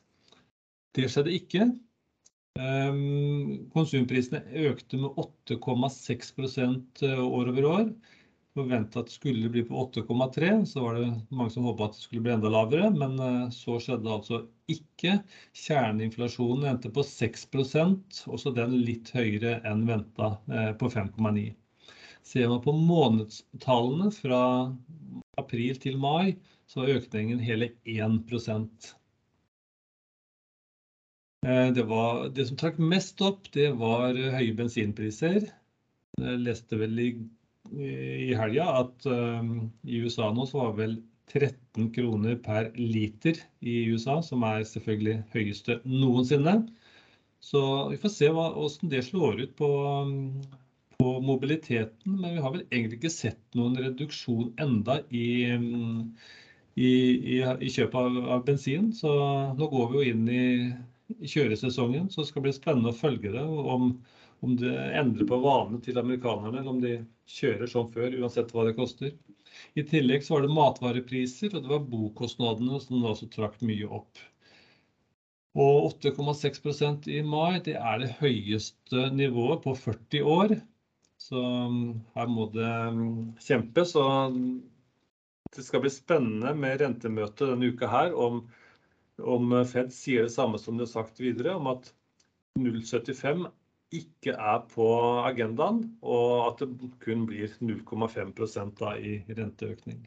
Det 0.98 1.06
skjedde 1.10 1.34
ikke. 1.38 1.68
Ehm, 2.60 3.68
konsumprisene 3.72 4.42
økte 4.68 4.98
med 5.00 5.16
8,6 5.20 7.06
eh, 7.06 7.22
år 7.22 7.48
over 7.52 7.68
år. 7.68 7.86
Forventa 8.52 9.00
at 9.00 9.08
det 9.08 9.14
skulle 9.14 9.48
bli 9.48 9.62
på 9.64 9.78
8,3, 9.86 10.50
så 10.68 10.82
var 10.84 10.98
det 10.98 11.06
mange 11.32 11.54
som 11.54 11.64
håpa 11.64 11.86
at 11.88 11.96
det 11.96 12.02
skulle 12.04 12.26
bli 12.26 12.34
enda 12.34 12.50
lavere. 12.52 12.90
Men 12.92 13.16
eh, 13.16 13.48
så 13.56 13.78
skjedde 13.80 14.12
altså 14.12 14.42
ikke. 14.72 15.16
Kjerneinflasjonen 15.64 16.68
endte 16.74 16.92
på 16.92 17.06
6% 17.08 18.22
også 18.28 18.54
den 18.58 18.76
litt 18.84 19.14
høyere 19.16 19.58
enn 19.68 19.86
venta, 19.88 20.34
eh, 20.52 20.72
på 20.76 20.92
5,9. 20.92 21.48
Ser 22.22 22.52
man 22.52 22.60
på 22.62 22.76
månedstallene 22.76 24.12
fra 24.14 24.42
april 25.40 25.80
til 25.80 25.96
mai, 25.98 26.36
så 26.68 26.84
var 26.84 26.98
økningen 27.00 27.40
hele 27.42 27.72
1 27.88 28.20
Eh, 28.28 28.92
det, 31.42 31.85
var, 31.90 32.28
det 32.35 32.46
som 32.48 32.59
trakk 32.61 32.76
mest 32.78 33.20
opp, 33.24 33.48
det 33.55 33.72
var 33.81 34.14
høye 34.14 34.55
bensinpriser. 34.59 35.48
Jeg 36.20 36.42
leste 36.44 36.78
vel 36.78 36.98
i, 37.02 37.09
i 37.72 38.35
helga 38.38 38.68
at 38.83 39.09
um, 39.09 39.72
i 39.83 40.02
USA 40.05 40.28
nå 40.35 40.46
så 40.46 40.61
var 40.61 40.76
vel 40.78 41.00
13 41.33 41.90
kroner 41.94 42.37
per 42.44 42.70
liter 42.76 43.38
i 43.61 43.87
USA, 43.90 44.20
som 44.22 44.44
er 44.44 44.66
selvfølgelig 44.68 45.22
høyeste 45.33 45.78
noensinne. 45.88 46.59
Så 47.42 47.62
vi 47.90 47.98
får 47.98 48.12
se 48.14 48.28
hvordan 48.31 48.92
det 48.92 49.02
slår 49.09 49.40
ut 49.40 49.55
på, 49.59 49.70
på, 50.98 51.14
mobiliteten. 51.26 52.20
Men 52.20 52.37
vi 52.37 52.44
har 52.44 52.55
vel 52.55 52.66
egentlig 52.68 53.00
ikke 53.00 53.14
sett 53.14 53.59
noen 53.59 53.78
reduksjon 53.81 54.52
enda 54.62 55.00
i, 55.11 55.26
i, 56.76 56.90
i, 56.92 57.40
i 57.40 57.72
kjøpet 57.72 57.98
av, 57.98 58.20
av 58.37 58.44
bensin. 58.46 58.92
Så 58.94 59.11
nå 59.59 59.70
går 59.72 59.90
vi 59.90 59.98
jo 59.98 60.12
inn 60.12 60.28
i 60.28 60.46
kjøresesongen. 61.20 62.09
Så 62.11 62.25
skal 62.27 62.42
det 62.42 62.48
bli 62.48 62.57
spennende 62.57 62.92
å 62.92 62.98
følge 62.98 63.35
det. 63.35 63.42
Om, 63.42 63.92
om 64.42 64.57
det 64.59 64.72
endrer 64.98 65.29
på 65.29 65.38
vanene 65.42 65.83
til 65.85 66.01
amerikanerne, 66.01 66.61
eller 66.61 66.72
om 66.72 66.83
de 66.83 66.96
kjører 67.31 67.70
som 67.70 67.90
før, 67.92 68.16
uansett 68.22 68.53
hva 68.55 68.66
det 68.68 68.77
koster. 68.79 69.14
I 69.77 69.85
tillegg 69.87 70.25
så 70.25 70.37
var 70.37 70.46
det 70.46 70.57
matvarepriser, 70.57 71.55
og 71.55 71.64
det 71.64 71.72
var 71.72 71.88
bokostnadene 71.92 72.81
som 72.83 73.09
også 73.09 73.29
trakk 73.33 73.61
mye 73.66 73.88
opp. 74.01 74.20
Og 75.53 75.90
8,6% 76.01 77.11
i 77.12 77.20
mai, 77.29 77.61
det 77.64 77.77
er 77.77 78.01
det 78.01 78.14
høyeste 78.22 79.11
nivået 79.12 79.61
på 79.66 79.75
40 79.77 80.29
år. 80.35 80.55
Så 81.20 81.42
her 82.16 82.31
må 82.33 82.48
det 82.55 82.72
kjempes. 83.44 83.92
Og 84.01 84.38
det 85.53 85.64
skal 85.66 85.85
bli 85.85 85.92
spennende 85.92 86.55
med 86.57 86.81
rentemøtet 86.81 87.53
denne 87.53 87.68
uka 87.68 87.90
her 87.92 88.16
om, 88.16 88.46
om 89.22 89.52
Fed 89.68 89.92
sier 89.94 90.28
det 90.28 90.35
samme 90.35 90.61
som 90.61 90.78
de 90.78 90.87
har 90.87 90.92
sagt 90.92 91.20
videre, 91.22 91.56
om 91.56 91.70
at 91.72 91.92
0,75 92.58 93.46
ikke 93.92 94.32
er 94.32 94.62
på 94.72 94.87
agendaen, 95.26 95.82
og 96.00 96.46
at 96.46 96.64
det 96.64 96.90
kun 97.02 97.26
blir 97.28 97.52
0,5% 97.61 98.82
i 98.98 99.18
renteøkning. 99.28 100.00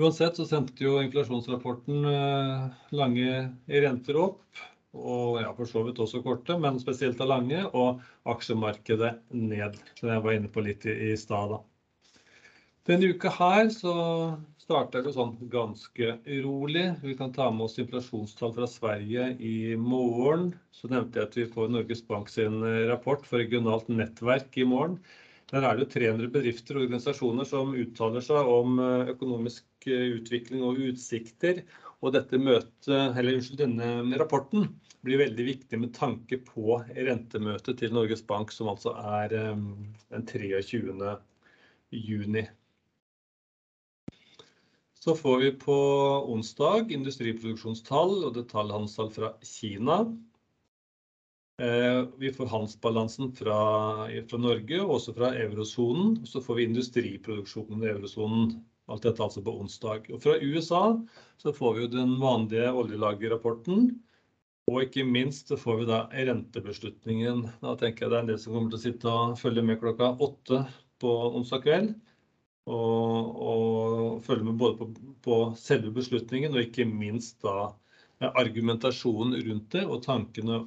Uansett 0.00 0.38
så 0.38 0.46
sendte 0.48 0.80
jo 0.80 0.98
inflasjonsrapporten 1.02 2.06
lange 2.96 3.32
renter 3.84 4.18
opp, 4.18 4.42
og 4.96 5.38
ja, 5.42 5.50
for 5.54 5.68
så 5.70 5.84
vidt 5.86 6.00
også 6.02 6.22
korte, 6.24 6.56
men 6.58 6.80
spesielt 6.82 7.20
av 7.22 7.30
lange, 7.30 7.60
og 7.68 8.00
aksjemarkedet 8.32 9.12
ned. 9.36 9.76
Som 10.00 10.10
jeg 10.10 10.24
var 10.24 10.38
inne 10.38 10.50
på 10.50 10.64
litt 10.66 10.86
i, 10.88 10.96
i 11.12 11.18
stad 11.20 11.52
da. 11.52 11.60
Denne 12.90 13.06
uka 13.14 13.30
her 13.30 13.68
så 13.70 13.92
starta 14.58 14.98
det 15.04 15.12
sånn 15.14 15.36
ganske 15.52 16.16
rolig. 16.42 16.88
Vi 17.04 17.12
kan 17.14 17.30
ta 17.30 17.46
med 17.54 17.68
oss 17.68 17.78
inflasjonstall 17.78 18.50
fra 18.56 18.66
Sverige 18.66 19.28
i 19.38 19.76
morgen. 19.78 20.48
Så 20.74 20.90
nevnte 20.90 21.20
jeg 21.20 21.28
at 21.28 21.38
vi 21.38 21.46
får 21.52 21.70
Norges 21.70 22.02
Bank 22.08 22.32
sin 22.32 22.58
rapport 22.90 23.22
for 23.28 23.38
regionalt 23.38 23.86
nettverk 23.94 24.58
i 24.58 24.66
morgen. 24.66 24.98
Der 25.52 25.68
er 25.68 25.78
det 25.78 25.86
300 25.94 26.34
bedrifter 26.34 26.80
og 26.80 26.88
organisasjoner 26.88 27.46
som 27.46 27.78
uttaler 27.78 28.26
seg 28.26 28.50
om 28.58 28.82
økonomisk 28.82 29.86
utvikling 29.86 30.66
og 30.66 30.82
utsikter. 30.90 31.62
Og 32.02 32.18
møtet, 32.42 32.90
unnskyld, 32.90 33.58
denne 33.68 34.18
rapporten 34.18 34.66
blir 35.06 35.22
veldig 35.28 35.52
viktig 35.54 35.78
med 35.78 35.94
tanke 35.94 36.42
på 36.42 36.80
rentemøtet 36.98 37.84
til 37.84 37.94
Norges 37.94 38.26
Bank, 38.26 38.50
som 38.50 38.74
altså 38.74 38.98
er 38.98 39.36
den 39.36 40.26
23. 40.26 41.20
juni. 41.94 42.50
Så 45.00 45.14
får 45.16 45.38
vi 45.38 45.52
på 45.56 45.76
onsdag 46.28 46.90
industriproduksjonstall 46.92 48.18
og 48.26 48.34
detaljhandelstall 48.36 49.08
fra 49.14 49.30
Kina. 49.40 50.02
Vi 52.20 52.32
får 52.36 52.50
handelsbalansen 52.52 53.30
fra 53.36 53.56
Norge 54.40 54.82
og 54.82 54.92
også 54.98 55.14
fra 55.16 55.30
eurosonen. 55.40 56.18
Så 56.28 56.42
får 56.44 56.58
vi 56.58 56.66
industriproduksjonen 56.68 57.86
i 57.86 57.90
eurosonen. 57.94 58.52
Alt 58.92 59.06
dette 59.06 59.24
altså 59.24 59.40
på 59.46 59.56
onsdag. 59.62 60.10
Og 60.12 60.20
fra 60.20 60.36
USA 60.40 60.82
så 61.40 61.52
får 61.56 61.74
vi 61.76 61.84
jo 61.86 61.92
den 61.96 62.14
vanlige 62.20 62.68
oljelagerrapporten. 62.68 63.88
Og 64.68 64.84
ikke 64.84 65.06
minst 65.08 65.48
så 65.48 65.56
får 65.56 65.80
vi 65.80 65.88
da 65.88 66.02
rentebeslutningen. 66.12 67.46
Da 67.64 67.72
tenker 67.80 68.04
jeg 68.04 68.12
det 68.12 68.20
er 68.20 68.26
en 68.26 68.32
del 68.34 68.40
som 68.42 68.52
kommer 68.52 68.72
til 68.72 68.82
å 68.82 68.84
sitte 68.84 69.16
og 69.16 69.40
følge 69.40 69.64
med 69.64 69.80
klokka 69.80 70.12
8 70.28 70.62
på 71.00 71.16
onsdag 71.40 71.64
kveld. 71.64 71.92
Og, 72.70 73.36
og 73.50 74.20
følge 74.26 74.46
med 74.46 74.58
både 74.60 74.76
på, 74.78 74.88
på 75.24 75.38
selve 75.58 75.90
beslutningen 75.96 76.54
og 76.54 76.62
ikke 76.62 76.86
minst 76.86 77.40
da 77.42 77.72
argumentasjonen 78.20 79.38
rundt 79.46 79.72
det 79.72 79.86
og 79.88 80.02
tankene 80.04 80.58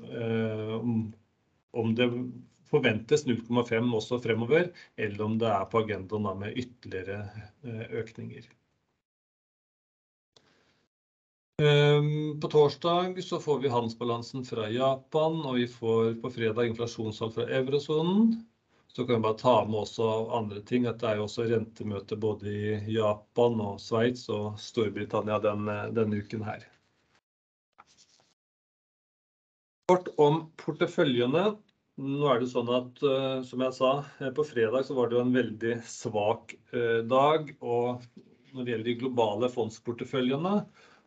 om, 0.79 0.97
om 1.77 1.93
det 1.95 2.09
forventes 2.73 3.27
0,5 3.29 3.93
også 3.99 4.19
fremover, 4.23 4.71
eller 4.97 5.25
om 5.25 5.37
det 5.41 5.51
er 5.51 5.69
på 5.69 5.83
agendaen 5.83 6.27
da 6.27 6.33
med 6.39 6.57
ytterligere 6.57 7.19
økninger. 8.01 8.49
På 12.41 12.49
torsdag 12.49 13.19
så 13.23 13.37
får 13.39 13.59
vi 13.61 13.69
handelsbalansen 13.69 14.41
fra 14.47 14.65
Japan, 14.73 15.37
og 15.45 15.59
vi 15.59 15.67
får 15.69 16.15
på 16.23 16.31
fredag 16.33 16.71
inflasjonstall 16.71 17.31
fra 17.35 17.45
eurosonen. 17.59 18.33
Så 18.93 19.07
kan 19.07 19.17
vi 19.17 19.25
bare 19.25 19.39
ta 19.39 19.55
med 19.65 19.79
også 19.79 20.07
andre 20.37 20.61
ting, 20.69 20.85
at 20.85 20.99
det 21.01 21.07
er 21.09 21.17
jo 21.17 21.25
også 21.25 21.47
rentemøte 21.49 22.17
både 22.21 22.51
i 22.53 22.73
Japan 22.93 23.57
og 23.63 23.79
Sveits 23.81 24.27
og 24.29 24.59
Storbritannia 24.61 25.39
denne 25.41 26.19
uken 26.21 26.45
her. 26.45 26.61
Kort 29.89 30.13
om 30.21 30.43
porteføljene. 30.61 31.55
Nå 32.05 32.29
er 32.29 32.39
det 32.41 32.51
sånn 32.53 32.69
at, 32.73 33.01
som 33.49 33.65
jeg 33.65 33.73
sa, 33.79 33.91
på 34.37 34.45
fredag 34.49 34.85
så 34.85 34.95
var 34.97 35.09
det 35.09 35.17
jo 35.17 35.25
en 35.25 35.35
veldig 35.35 35.75
svak 35.89 36.53
dag, 37.09 37.51
og 37.61 38.05
når 38.53 38.63
det 38.63 38.71
gjelder 38.75 38.89
de 38.91 38.99
globale 39.01 39.49
fondsporteføljene, 39.53 40.55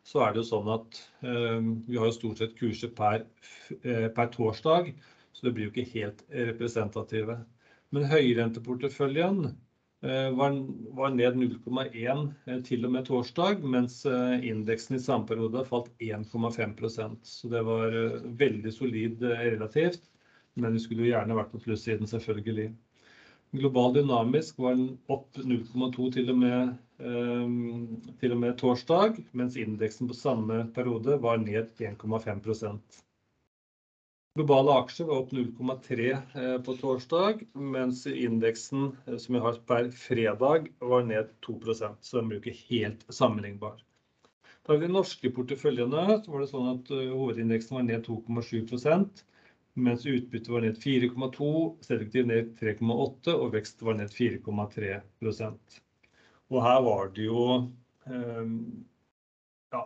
så 0.07 0.23
er 0.23 0.35
det 0.35 0.43
jo 0.43 0.51
sånn 0.51 0.69
at 0.75 1.01
vi 1.23 1.95
har 1.95 2.07
jo 2.07 2.15
stort 2.15 2.39
sett 2.43 2.55
kurser 2.59 2.91
per 2.95 4.31
torsdag, 4.35 4.93
så 5.35 5.47
det 5.47 5.55
blir 5.55 5.67
jo 5.67 5.73
ikke 5.75 5.91
helt 5.95 6.23
representative. 6.31 7.35
Men 7.95 8.07
høyrenteporteføljen 8.11 9.45
var 10.37 11.13
ned 11.15 11.37
0,1 11.41 12.25
til 12.67 12.85
og 12.85 12.91
med 12.93 13.05
torsdag, 13.07 13.63
mens 13.65 14.01
indeksen 14.05 14.97
i 14.97 15.01
samme 15.01 15.25
periode 15.29 15.63
falt 15.69 15.87
1,5%. 16.03 17.17
Så 17.25 17.49
det 17.49 17.63
var 17.65 17.95
veldig 18.41 18.73
solid 18.75 19.23
relativt, 19.23 20.03
men 20.59 20.75
vi 20.77 20.83
skulle 20.83 21.07
jo 21.07 21.13
gjerne 21.15 21.37
vært 21.39 21.53
på 21.55 21.63
plussiden 21.63 22.09
selvfølgelig. 22.09 22.69
Global 23.55 23.95
dynamisk 23.95 24.59
var 24.59 24.75
den 24.75 24.91
opp 25.07 25.39
0,2 25.39 26.11
til 26.17 26.31
til 28.21 28.33
og 28.33 28.39
med 28.41 28.55
torsdag, 28.59 29.19
mens 29.37 29.55
indeksen 29.57 30.09
på 30.09 30.17
samme 30.17 30.65
periode 30.75 31.17
var 31.23 31.39
ned 31.41 31.71
1,5%. 31.79 33.01
Globale 34.37 34.73
aksjer 34.83 35.07
var 35.09 35.23
opp 35.23 35.31
0,3 35.33 36.61
på 36.65 36.73
torsdag, 36.77 37.39
mens 37.57 38.03
indeksen 38.07 38.91
som 39.17 39.33
vi 39.33 39.39
har 39.41 39.55
per 39.65 39.87
fredag 39.89 40.67
var 40.79 41.07
ned 41.07 41.31
2%, 41.47 41.95
så 42.01 42.19
den 42.19 42.29
blir 42.29 42.43
ikke 42.43 42.67
helt 42.67 43.01
sammenlignbar. 43.09 43.79
Tar 44.61 44.77
vi 44.77 44.85
de 44.85 44.93
norske 44.93 45.31
porteføljene, 45.33 46.19
så 46.21 46.35
var 46.35 46.43
det 46.43 46.49
sånn 46.51 46.69
at 46.75 46.91
hovedindeksen 46.93 47.79
var 47.79 47.87
ned 47.87 48.05
2,7%, 48.05 49.23
mens 49.87 50.05
utbytte 50.05 50.53
var 50.53 50.67
ned 50.67 50.77
4,2%, 50.85 51.87
selektiv 51.89 52.29
ned 52.29 52.53
3,8% 52.61 53.33
og 53.33 53.57
vekst 53.57 53.81
var 53.89 53.97
ned 53.97 54.13
4,3%. 54.13 55.81
Og 56.53 56.61
her 56.67 56.83
var 56.85 57.09
det 57.17 57.25
jo, 57.25 57.47
ja, 59.71 59.83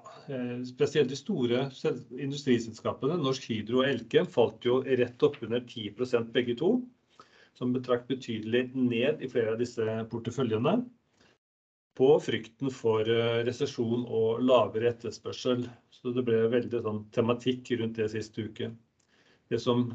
spesielt 0.67 1.09
de 1.09 1.17
store 1.17 1.65
industriselskapene, 2.19 3.17
Norsk 3.21 3.49
Hydro 3.49 3.81
og 3.81 3.89
Elkem 3.89 4.29
falt 4.29 4.65
jo 4.65 4.81
rett 4.85 5.25
opp 5.25 5.39
under 5.45 5.63
10% 5.63 6.31
begge 6.35 6.57
to, 6.59 6.75
som 7.57 7.73
betrakk 7.75 8.07
betydelig 8.09 8.69
ned 8.77 9.21
i 9.21 9.29
flere 9.31 9.55
av 9.55 9.61
disse 9.61 9.85
porteføljene 10.11 10.79
på 11.97 12.13
frykten 12.23 12.71
for 12.73 13.09
resesjon 13.45 14.05
og 14.07 14.39
lavere 14.45 14.93
etterspørsel. 14.93 15.65
Så 15.91 16.13
det 16.15 16.23
ble 16.25 16.45
veldig 16.49 16.79
sånn 16.85 17.03
tematikk 17.13 17.73
rundt 17.81 17.99
det 17.99 18.07
siste 18.13 18.47
uke. 18.47 18.71
Det 19.51 19.59
som 19.59 19.89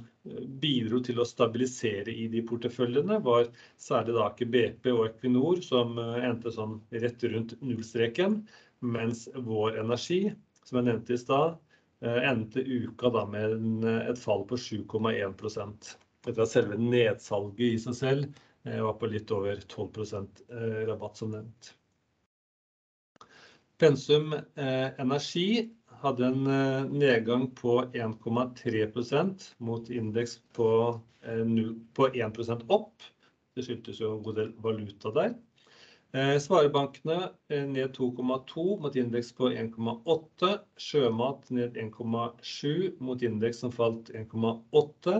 bidro 0.61 0.99
til 1.01 1.23
å 1.23 1.25
stabilisere 1.25 2.13
i 2.13 2.27
de 2.29 2.43
porteføljene 2.45 3.17
var 3.25 3.47
særlig 3.81 4.13
da 4.19 4.27
Aker 4.29 4.51
BP 4.53 4.91
og 4.93 5.07
Equinor, 5.07 5.63
som 5.65 5.97
endte 5.97 6.53
sånn 6.53 6.77
rett 6.93 7.25
rundt 7.33 7.55
nullstreken, 7.65 8.43
mens 8.87 9.27
Vår 9.35 9.79
Energi, 9.83 10.23
som 10.65 10.81
jeg 10.81 10.89
nevnte 10.89 11.15
i 11.17 11.21
stad, 11.21 11.57
endte 12.03 12.61
uka 12.61 13.11
da 13.11 13.25
med 13.29 13.85
et 14.11 14.19
fall 14.21 14.45
på 14.49 14.59
7,1%. 14.61 15.95
Etter 16.27 16.43
at 16.43 16.51
selve 16.51 16.77
nedsalget 16.81 17.65
i 17.67 17.79
seg 17.81 17.97
selv 17.99 18.43
var 18.67 18.97
på 18.99 19.09
litt 19.11 19.31
over 19.35 19.61
12% 19.63 20.43
rabatt 20.89 21.21
som 21.21 21.33
nevnt. 21.33 21.73
Pensum 23.81 24.35
Energi 24.57 25.71
hadde 26.03 26.29
en 26.29 26.45
nedgang 26.93 27.47
på 27.57 27.79
1,3% 27.93 29.49
mot 29.65 29.91
indeks 29.91 30.39
på 30.57 30.71
1% 31.25 32.67
opp. 32.75 33.07
Det 33.57 33.65
skyldtes 33.65 34.01
jo 34.03 34.17
en 34.17 34.25
god 34.25 34.41
del 34.43 34.51
valuta 34.65 35.13
der. 35.17 35.37
Sparebankene 36.17 37.29
ned 37.49 37.97
2,2 37.97 38.81
mot 38.81 38.95
indeks 38.97 39.33
på 39.37 39.51
1,8. 39.51 40.53
Sjømat 40.81 41.51
ned 41.53 41.77
1,7 41.77 42.95
mot 43.05 43.23
indeks 43.23 43.61
som 43.61 43.75
falt 43.75 44.09
1,8. 44.17 45.17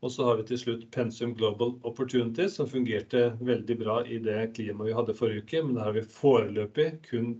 Og 0.00 0.10
så 0.12 0.26
har 0.26 0.40
vi 0.40 0.46
til 0.48 0.58
slutt 0.58 0.88
Pensum 0.90 1.36
Global 1.38 1.76
Opportunities, 1.86 2.56
som 2.58 2.66
fungerte 2.66 3.36
veldig 3.38 3.76
bra 3.82 4.00
i 4.02 4.18
det 4.24 4.38
klimaet 4.56 4.88
vi 4.88 4.96
hadde 4.98 5.16
forrige 5.20 5.44
uke. 5.44 5.62
Men 5.62 5.78
der 5.78 5.86
har 5.86 5.94
vi 5.94 6.04
foreløpig 6.16 6.88
kun 7.06 7.30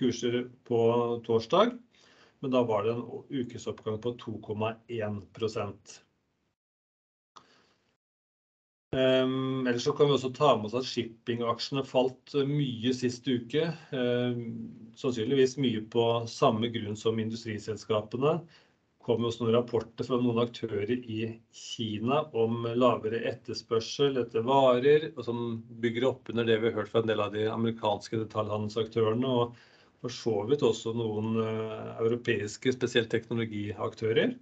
kurser 0.00 0.40
på 0.64 0.80
torsdag. 1.26 1.76
Men 2.40 2.54
da 2.54 2.64
var 2.64 2.88
det 2.88 2.96
en 2.96 3.04
ukesoppgang 3.42 4.00
på 4.00 4.14
2,1%. 4.24 5.98
Um, 8.94 9.66
ellers 9.66 9.82
så 9.82 9.92
kan 9.92 10.06
vi 10.06 10.14
også 10.14 10.30
ta 10.36 10.52
med 10.54 10.68
oss 10.68 10.76
at 10.78 10.86
shippingaksjene 10.86 11.82
falt 11.86 12.34
mye 12.46 12.92
sist 12.94 13.26
uke. 13.26 13.66
Um, 13.90 14.44
sannsynligvis 15.00 15.56
mye 15.62 15.82
på 15.90 16.04
samme 16.30 16.70
grunn 16.74 16.94
som 16.98 17.18
industriselskapene. 17.18 18.36
Det 18.38 19.08
kom 19.08 19.26
også 19.26 19.44
noen 19.44 19.56
rapporter 19.58 20.06
fra 20.06 20.16
noen 20.20 20.40
aktører 20.44 20.94
i 20.94 21.26
Kina 21.52 22.22
om 22.38 22.64
lavere 22.72 23.20
etterspørsel 23.32 24.22
etter 24.22 24.46
varer, 24.46 25.10
som 25.26 25.58
bygger 25.82 26.08
opp 26.12 26.30
under 26.32 26.46
det 26.48 26.60
vi 26.62 26.70
har 26.70 26.78
hørt 26.78 26.92
fra 26.94 27.02
en 27.02 27.10
del 27.10 27.20
av 27.20 27.34
de 27.34 27.44
amerikanske 27.50 28.22
detaljhandelsaktørene. 28.22 29.34
og 29.42 29.58
for 30.04 30.12
så 30.12 30.32
vidt 30.44 30.62
også 30.66 30.92
noen 30.92 31.38
uh, 31.40 31.94
europeiske, 32.02 32.74
spesielt 32.76 33.08
teknologiaktører. 33.12 34.34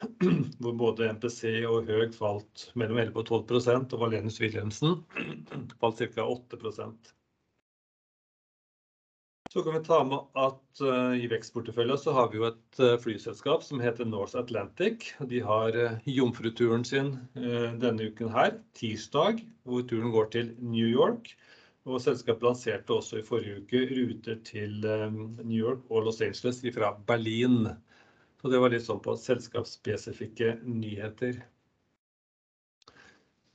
hvor 0.60 0.76
både 0.78 1.10
MPC 1.16 1.42
og 1.68 1.90
Høg 1.90 2.14
falt 2.16 2.70
mellom 2.74 3.00
11 3.02 3.20
og 3.22 3.44
12% 3.50 3.94
og 3.96 4.02
Valenius 4.02 4.40
Wilhelmsen 4.42 5.00
falt 5.80 6.02
ca. 6.02 6.26
8% 6.26 7.12
Så 9.52 9.62
kan 9.62 9.72
vi 9.72 9.84
ta 9.86 10.02
med 10.04 10.36
at 10.36 10.80
uh, 10.84 11.14
i 11.16 11.28
vekstporteføljen 11.32 11.96
så 11.96 12.12
har 12.12 12.26
vi 12.28 12.40
jo 12.40 12.48
et 12.50 12.80
uh, 12.82 12.96
flyselskap 13.00 13.62
som 13.64 13.80
heter 13.80 14.04
North 14.04 14.36
Atlantic. 14.36 15.06
De 15.30 15.40
har 15.40 15.78
uh, 15.80 15.94
jomfruturen 16.04 16.84
sin 16.84 17.14
denne 17.32 18.10
uken 18.10 18.28
her, 18.34 18.58
tirsdag, 18.76 19.40
hvor 19.64 19.86
turen 19.88 20.12
går 20.12 20.28
til 20.34 20.52
New 20.60 20.84
York. 20.90 21.32
Og 21.88 22.02
selskapet 22.02 22.44
lanserte 22.44 22.92
også 22.98 23.22
i 23.22 23.24
forrige 23.24 23.62
uke 23.62 23.84
ruter 23.94 24.40
til 24.44 24.76
New 24.82 25.56
York 25.56 25.88
og 25.88 26.08
Los 26.08 26.20
Angeles 26.20 26.60
fra 26.74 26.92
Berlin. 27.08 27.70
Så 28.40 28.52
det 28.52 28.60
var 28.60 28.72
litt 28.72 28.84
sånn 28.84 29.02
på 29.02 29.16
selskapsspesifikke 29.18 30.58
nyheter. 30.64 31.40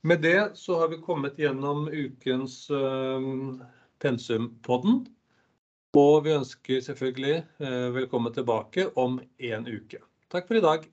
Med 0.02 0.22
det 0.24 0.56
så 0.58 0.80
har 0.80 0.90
vi 0.90 0.98
kommet 1.02 1.38
gjennom 1.38 1.86
ukens 1.86 2.64
uh, 2.74 3.22
Pensumpodden. 4.02 5.04
Og 5.92 6.24
vi 6.24 6.32
ønsker 6.32 6.80
selvfølgelig 6.80 7.42
øh, 7.60 7.90
velkommen 7.92 8.32
tilbake 8.32 8.86
om 8.96 9.18
en 9.44 9.66
uke. 9.68 9.98
Takk 10.32 10.46
for 10.48 10.56
i 10.56 10.62
dag. 10.64 10.86